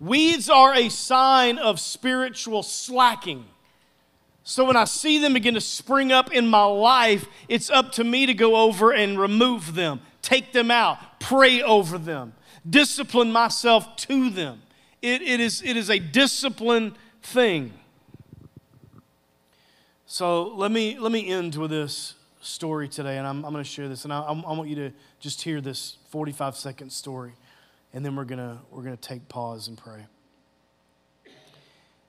Weeds 0.00 0.48
are 0.48 0.74
a 0.74 0.88
sign 0.88 1.58
of 1.58 1.78
spiritual 1.78 2.62
slacking. 2.62 3.44
So 4.42 4.64
when 4.64 4.76
I 4.76 4.84
see 4.84 5.18
them 5.18 5.34
begin 5.34 5.54
to 5.54 5.60
spring 5.60 6.10
up 6.10 6.32
in 6.32 6.48
my 6.48 6.64
life, 6.64 7.26
it's 7.48 7.70
up 7.70 7.92
to 7.92 8.04
me 8.04 8.26
to 8.26 8.34
go 8.34 8.56
over 8.56 8.92
and 8.92 9.18
remove 9.18 9.74
them, 9.74 10.00
take 10.20 10.52
them 10.52 10.70
out, 10.70 10.98
pray 11.20 11.62
over 11.62 11.98
them, 11.98 12.32
discipline 12.68 13.30
myself 13.30 13.94
to 13.96 14.30
them. 14.30 14.62
It, 15.00 15.22
it, 15.22 15.38
is, 15.38 15.62
it 15.62 15.76
is 15.76 15.90
a 15.90 16.00
discipline 16.00 16.96
thing. 17.22 17.72
So 20.12 20.48
let 20.48 20.70
me, 20.70 20.98
let 20.98 21.10
me 21.10 21.26
end 21.26 21.54
with 21.54 21.70
this 21.70 22.16
story 22.42 22.86
today, 22.86 23.16
and 23.16 23.26
I'm, 23.26 23.46
I'm 23.46 23.50
going 23.50 23.64
to 23.64 23.70
share 23.70 23.88
this, 23.88 24.04
and 24.04 24.12
I, 24.12 24.20
I 24.20 24.32
want 24.32 24.68
you 24.68 24.76
to 24.76 24.90
just 25.20 25.40
hear 25.40 25.62
this 25.62 25.96
45 26.10 26.54
second 26.54 26.92
story, 26.92 27.32
and 27.94 28.04
then 28.04 28.14
we're 28.14 28.26
going 28.26 28.60
we're 28.70 28.82
to 28.82 28.96
take 28.98 29.26
pause 29.30 29.68
and 29.68 29.78
pray. 29.78 30.04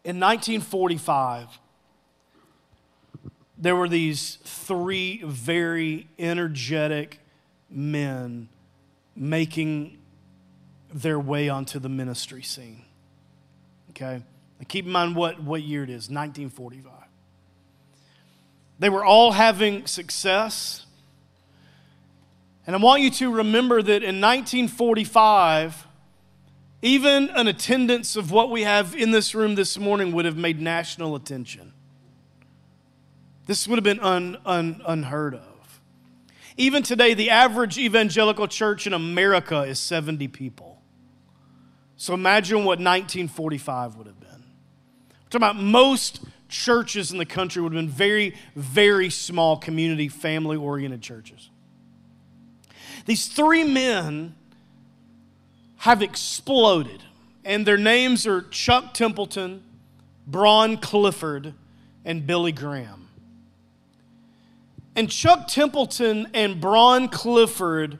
In 0.04 0.20
1945, 0.20 1.48
there 3.58 3.78
were 3.78 3.88
these 3.88 4.38
three 4.44 5.22
very 5.24 6.10
energetic 6.20 7.20
men 7.70 8.50
making 9.16 9.98
their 10.94 11.22
way 11.22 11.48
onto 11.48 11.80
the 11.80 11.88
ministry 11.88 12.42
scene. 12.42 12.84
Okay? 13.92 14.22
And 14.60 14.68
keep 14.68 14.86
in 14.86 14.92
mind 14.92 15.16
what, 15.16 15.42
what 15.42 15.62
year 15.62 15.84
it 15.84 15.90
is 15.90 16.10
1945. 16.10 17.03
They 18.80 18.90
were 18.90 19.06
all 19.06 19.32
having 19.32 19.88
success. 19.88 20.86
And 22.66 22.76
I 22.76 22.80
want 22.80 23.02
you 23.02 23.10
to 23.12 23.32
remember 23.32 23.82
that 23.82 24.04
in 24.04 24.22
1945, 24.22 25.88
even 26.82 27.30
an 27.30 27.48
attendance 27.48 28.16
of 28.16 28.32
what 28.32 28.50
we 28.50 28.64
have 28.64 28.96
in 28.96 29.12
this 29.12 29.34
room 29.34 29.56
this 29.56 29.78
morning 29.78 30.12
would 30.14 30.26
have 30.26 30.38
made 30.38 30.62
national 30.62 31.16
attention. 31.16 31.74
This 33.46 33.68
would 33.68 33.78
have 33.78 33.84
been 33.84 34.00
un, 34.00 34.38
un, 34.46 34.82
unheard 34.86 35.36
of. 35.36 35.82
Even 36.56 36.84
today, 36.84 37.14
the 37.14 37.30
average 37.30 37.78
evangelical 37.78 38.48
church 38.48 38.86
in 38.88 38.94
America 38.94 39.62
is 39.62 39.80
70 39.80 40.28
people. 40.30 40.82
So 41.96 42.14
imagine 42.14 42.60
what 42.60 42.80
1945 42.80 43.96
would 43.96 44.08
have 44.08 44.20
been. 44.20 44.30
We're 44.30 45.30
talking 45.30 45.38
about 45.38 45.56
most 45.56 46.20
churches 46.54 47.12
in 47.12 47.18
the 47.18 47.26
country 47.26 47.62
would 47.62 47.74
have 47.74 47.82
been 47.82 47.90
very, 47.90 48.36
very 48.56 49.10
small 49.10 49.58
community, 49.58 50.08
family 50.08 50.56
oriented 50.56 51.02
churches. 51.02 51.50
These 53.06 53.28
three 53.28 53.64
men 53.64 54.36
have 55.78 56.02
exploded, 56.02 57.04
and 57.44 57.66
their 57.66 57.78
names 57.78 58.26
are 58.28 58.44
Chuck 58.44 58.94
Templeton, 58.94 59.64
Bron 60.28 60.78
Clifford, 60.78 61.56
and 62.06 62.26
Billy 62.26 62.52
Graham. 62.52 63.10
And 64.96 65.10
Chuck 65.10 65.48
Templeton 65.48 66.28
and 66.34 66.62
Bron 66.62 67.10
Clifford 67.10 67.98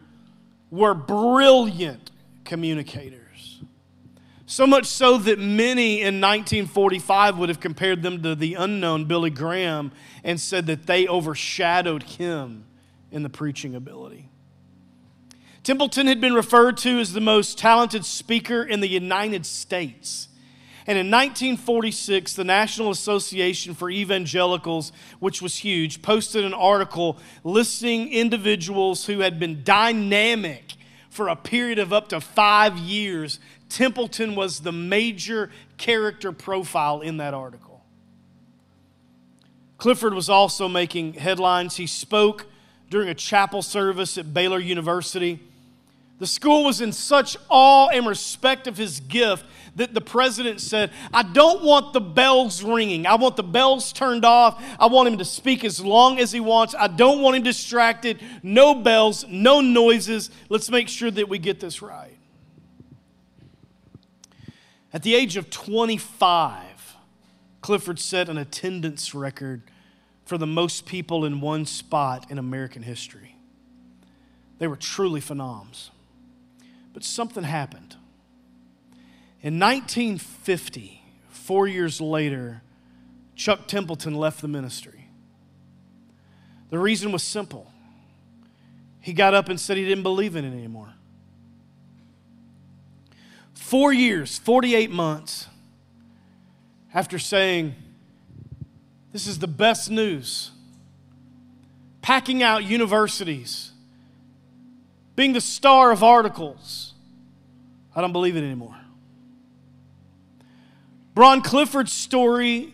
were 0.70 0.94
brilliant 0.94 2.12
communicators. 2.46 3.23
So 4.46 4.68
much 4.68 4.86
so 4.88 5.18
that 5.20 5.40
many 5.40 6.02
in 6.02 6.20
1945 6.20 7.38
would 7.38 7.50
have 7.50 7.62
compared 7.62 8.04
them 8.04 8.22
to 8.24 8.36
the 8.36 8.56
unknown 8.56 9.06
Billy 9.06 9.30
Graham 9.30 9.92
and 10.24 10.40
said 10.40 10.66
that 10.68 10.86
they 10.86 11.08
overshadowed 11.08 12.04
him 12.04 12.66
in 13.10 13.24
the 13.24 13.30
preaching 13.30 13.74
ability. 13.74 14.30
Templeton 15.64 16.08
had 16.08 16.20
been 16.20 16.34
referred 16.34 16.76
to 16.78 17.00
as 17.00 17.14
the 17.14 17.22
most 17.22 17.58
talented 17.58 18.04
speaker 18.04 18.64
in 18.64 18.82
the 18.82 18.90
United 18.90 19.46
States. 19.46 20.28
And 20.86 20.98
in 20.98 21.10
1946, 21.10 22.34
the 22.34 22.44
National 22.44 22.92
Association 22.92 23.74
for 23.74 23.90
Evangelicals, 23.90 24.92
which 25.20 25.42
was 25.42 25.56
huge, 25.56 26.02
posted 26.02 26.44
an 26.44 26.54
article 26.54 27.18
listing 27.46 28.12
individuals 28.12 29.06
who 29.06 29.20
had 29.20 29.40
been 29.40 29.64
dynamic 29.64 30.74
for 31.10 31.30
a 31.30 31.36
period 31.38 31.80
of 31.80 31.94
up 31.94 32.10
to 32.10 32.20
five 32.20 32.78
years 32.78 33.40
Templeton 33.74 34.36
was 34.36 34.60
the 34.60 34.72
major 34.72 35.50
character 35.78 36.32
profile 36.32 37.02
in 37.02 37.18
that 37.18 37.34
article. 37.34 37.82
Clifford 39.80 40.14
was 40.14 40.30
also 40.30 40.68
making 40.68 41.14
headlines. 41.14 41.76
He 41.76 41.88
spoke 41.88 42.46
during 42.92 43.10
a 43.10 43.16
chapel 43.16 43.64
service 43.64 44.20
at 44.20 44.32
Baylor 44.32 44.60
University. 44.60 45.40
The 46.20 46.28
school 46.28 46.66
was 46.66 46.82
in 46.82 46.92
such 46.92 47.36
awe 47.50 47.88
and 47.88 48.06
respect 48.06 48.68
of 48.68 48.78
his 48.78 49.00
gift 49.00 49.44
that 49.76 49.96
the 49.96 50.02
president 50.02 50.62
said, 50.62 50.92
I 51.12 51.24
don't 51.24 51.64
want 51.64 51.94
the 51.94 52.00
bells 52.00 52.62
ringing. 52.62 53.08
I 53.08 53.16
want 53.16 53.38
the 53.38 53.44
bells 53.44 53.92
turned 53.92 54.24
off. 54.24 54.64
I 54.80 54.86
want 54.86 55.10
him 55.10 55.18
to 55.18 55.26
speak 55.26 55.66
as 55.66 55.84
long 55.84 56.20
as 56.20 56.32
he 56.32 56.40
wants. 56.40 56.76
I 56.78 56.88
don't 56.88 57.22
want 57.24 57.38
him 57.38 57.44
distracted. 57.44 58.22
No 58.44 58.76
bells, 58.76 59.26
no 59.28 59.62
noises. 59.62 60.30
Let's 60.48 60.70
make 60.70 60.90
sure 60.90 61.10
that 61.10 61.28
we 61.28 61.40
get 61.40 61.60
this 61.60 61.82
right. 61.82 62.13
At 64.94 65.02
the 65.02 65.16
age 65.16 65.38
of 65.38 65.50
25, 65.50 66.98
Clifford 67.62 68.00
set 68.00 68.30
an 68.30 68.38
attendance 68.38 69.16
record 69.16 69.64
for 70.26 70.38
the 70.38 70.48
most 70.48 70.86
people 70.86 71.26
in 71.26 71.42
one 71.42 71.66
spot 71.66 72.30
in 72.30 72.38
American 72.38 72.84
history. 72.84 73.36
They 74.60 74.68
were 74.68 74.76
truly 74.76 75.20
phenoms. 75.20 75.90
But 76.94 77.04
something 77.04 77.44
happened. 77.44 77.96
In 79.42 79.60
1950, 79.60 81.04
four 81.30 81.68
years 81.68 82.00
later, 82.00 82.62
Chuck 83.36 83.68
Templeton 83.68 84.14
left 84.14 84.42
the 84.42 84.48
ministry. 84.48 85.10
The 86.70 86.80
reason 86.80 87.12
was 87.12 87.24
simple 87.24 87.72
he 89.00 89.12
got 89.12 89.34
up 89.34 89.50
and 89.50 89.60
said 89.60 89.76
he 89.76 89.84
didn't 89.84 90.04
believe 90.04 90.38
in 90.38 90.46
it 90.46 90.54
anymore. 90.54 90.94
Four 93.54 93.94
years, 93.94 94.38
48 94.38 94.92
months 94.92 95.48
after 96.94 97.18
saying, 97.20 97.76
This 99.12 99.28
is 99.28 99.40
the 99.40 99.48
best 99.48 99.90
news, 99.90 100.52
packing 102.02 102.44
out 102.44 102.64
universities, 102.64 103.72
being 105.16 105.34
the 105.34 105.42
star 105.42 105.92
of 105.92 106.04
articles, 106.04 106.94
I 107.96 108.02
don't 108.02 108.14
believe 108.14 108.36
it 108.36 108.44
anymore. 108.44 108.78
Bron 111.14 111.42
Clifford's 111.42 111.94
story 111.94 112.74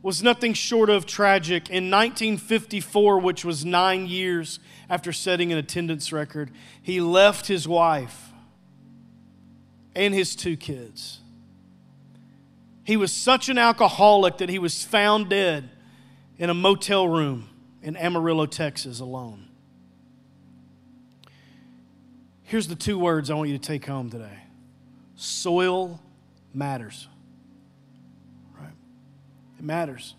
was 0.00 0.22
nothing 0.22 0.52
short 0.52 0.90
of 0.90 1.06
tragic. 1.06 1.70
In 1.70 1.90
1954, 1.90 3.18
which 3.18 3.44
was 3.44 3.64
nine 3.64 4.06
years 4.06 4.60
after 4.88 5.12
setting 5.12 5.50
an 5.50 5.58
attendance 5.58 6.12
record, 6.12 6.50
he 6.82 7.00
left 7.00 7.46
his 7.46 7.66
wife 7.66 8.33
and 9.94 10.14
his 10.14 10.34
two 10.34 10.56
kids. 10.56 11.20
He 12.84 12.96
was 12.96 13.12
such 13.12 13.48
an 13.48 13.58
alcoholic 13.58 14.38
that 14.38 14.48
he 14.48 14.58
was 14.58 14.84
found 14.84 15.30
dead 15.30 15.70
in 16.38 16.50
a 16.50 16.54
motel 16.54 17.08
room 17.08 17.48
in 17.82 17.96
Amarillo, 17.96 18.46
Texas, 18.46 19.00
alone. 19.00 19.48
Here's 22.42 22.68
the 22.68 22.74
two 22.74 22.98
words 22.98 23.30
I 23.30 23.34
want 23.34 23.48
you 23.50 23.58
to 23.58 23.66
take 23.66 23.86
home 23.86 24.10
today 24.10 24.38
soil 25.16 26.00
matters. 26.52 27.08
Right? 28.58 28.72
It 29.58 29.64
matters. 29.64 30.14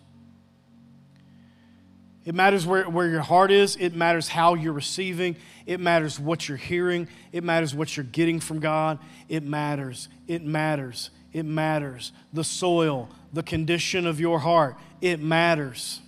It 2.25 2.33
matters 2.33 2.65
where, 2.65 2.89
where 2.89 3.07
your 3.07 3.21
heart 3.21 3.51
is. 3.51 3.75
It 3.75 3.93
matters 3.93 4.27
how 4.27 4.55
you're 4.55 4.73
receiving. 4.73 5.35
It 5.65 5.79
matters 5.79 6.19
what 6.19 6.47
you're 6.47 6.57
hearing. 6.57 7.07
It 7.31 7.43
matters 7.43 7.73
what 7.73 7.97
you're 7.97 8.05
getting 8.05 8.39
from 8.39 8.59
God. 8.59 8.99
It 9.29 9.43
matters. 9.43 10.09
It 10.27 10.43
matters. 10.43 11.09
It 11.33 11.43
matters. 11.43 12.11
The 12.33 12.43
soil, 12.43 13.09
the 13.33 13.43
condition 13.43 14.05
of 14.05 14.19
your 14.19 14.39
heart, 14.39 14.77
it 15.01 15.19
matters. 15.19 16.01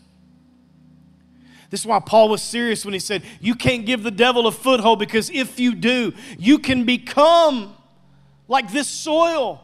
This 1.69 1.81
is 1.81 1.85
why 1.85 1.99
Paul 1.99 2.29
was 2.29 2.41
serious 2.41 2.85
when 2.85 2.93
he 2.93 2.99
said, 2.99 3.23
You 3.41 3.55
can't 3.55 3.85
give 3.85 4.03
the 4.03 4.11
devil 4.11 4.47
a 4.47 4.51
foothold 4.51 4.99
because 4.99 5.29
if 5.29 5.59
you 5.59 5.75
do, 5.75 6.13
you 6.37 6.59
can 6.59 6.85
become 6.85 7.75
like 8.47 8.71
this 8.71 8.87
soil, 8.87 9.61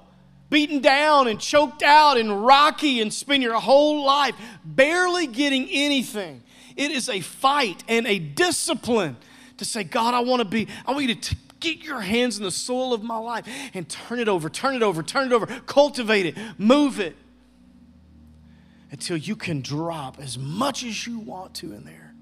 beaten 0.50 0.82
down 0.82 1.28
and 1.28 1.40
choked 1.40 1.82
out 1.82 2.18
and 2.18 2.46
rocky 2.46 3.02
and 3.02 3.14
spend 3.14 3.42
your 3.42 3.60
whole 3.60 4.04
life 4.04 4.36
barely 4.66 5.28
getting 5.28 5.70
anything. 5.70 6.44
It 6.76 6.92
is 6.92 7.08
a 7.08 7.22
fight 7.22 7.84
and 7.88 8.06
a 8.06 8.20
discipline 8.20 9.16
to 9.58 9.66
say, 9.66 9.84
God, 9.84 10.14
I 10.14 10.20
want 10.20 10.42
to 10.42 10.48
be, 10.48 10.68
I 10.86 10.92
want 10.92 11.08
you 11.08 11.16
to 11.16 11.36
get 11.60 11.84
your 11.84 12.02
hands 12.02 12.38
in 12.38 12.44
the 12.44 12.52
soil 12.52 12.94
of 12.94 13.04
my 13.04 13.18
life 13.18 13.48
and 13.74 13.88
turn 13.88 14.20
it 14.20 14.28
over, 14.28 14.50
turn 14.50 14.76
it 14.76 14.84
over, 14.84 15.02
turn 15.02 15.28
it 15.28 15.34
over, 15.34 15.46
cultivate 15.66 16.26
it, 16.26 16.38
move 16.58 17.00
it 17.00 17.16
until 18.92 19.18
you 19.18 19.36
can 19.36 19.62
drop 19.62 20.20
as 20.20 20.38
much 20.38 20.84
as 20.84 21.08
you 21.08 21.20
want 21.20 21.56
to 21.56 21.74
in 21.74 21.84
there. 21.84 22.14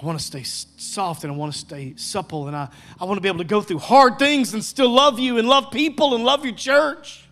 I 0.00 0.04
want 0.04 0.18
to 0.18 0.24
stay 0.24 0.44
soft 0.44 1.24
and 1.24 1.32
I 1.32 1.36
want 1.36 1.52
to 1.52 1.58
stay 1.58 1.94
supple 1.96 2.46
and 2.46 2.56
I, 2.56 2.68
I 3.00 3.04
want 3.04 3.18
to 3.18 3.20
be 3.20 3.28
able 3.28 3.38
to 3.38 3.44
go 3.44 3.60
through 3.60 3.78
hard 3.78 4.18
things 4.18 4.54
and 4.54 4.64
still 4.64 4.88
love 4.88 5.18
you 5.18 5.38
and 5.38 5.48
love 5.48 5.72
people 5.72 6.14
and 6.14 6.24
love 6.24 6.44
your 6.44 6.54
church. 6.54 7.24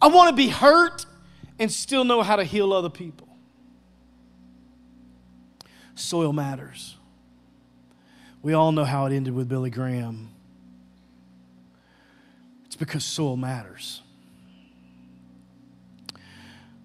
I 0.00 0.08
want 0.08 0.30
to 0.30 0.36
be 0.36 0.48
hurt 0.48 1.06
and 1.58 1.70
still 1.70 2.04
know 2.04 2.22
how 2.22 2.36
to 2.36 2.44
heal 2.44 2.72
other 2.72 2.90
people. 2.90 3.23
Soil 5.94 6.32
matters. 6.32 6.96
We 8.42 8.52
all 8.52 8.72
know 8.72 8.84
how 8.84 9.06
it 9.06 9.14
ended 9.14 9.34
with 9.34 9.48
Billy 9.48 9.70
Graham. 9.70 10.30
It's 12.66 12.76
because 12.76 13.04
soil 13.04 13.36
matters. 13.36 14.02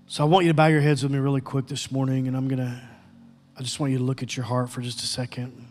So 0.08 0.24
I 0.24 0.28
want 0.28 0.46
you 0.46 0.52
to 0.52 0.56
bow 0.56 0.68
your 0.68 0.82
heads 0.82 1.04
with 1.04 1.12
me 1.12 1.20
really 1.20 1.42
quick 1.42 1.68
this 1.68 1.92
morning, 1.92 2.28
and 2.28 2.36
I'm 2.38 2.48
going 2.48 2.60
to, 2.60 2.82
I 3.58 3.62
just 3.62 3.80
want 3.80 3.92
you 3.92 3.98
to 4.00 4.04
look 4.04 4.24
at 4.24 4.38
your 4.38 4.46
heart 4.46 4.70
for 4.70 4.82
just 4.82 5.02
a 5.04 5.08
second. 5.08 5.69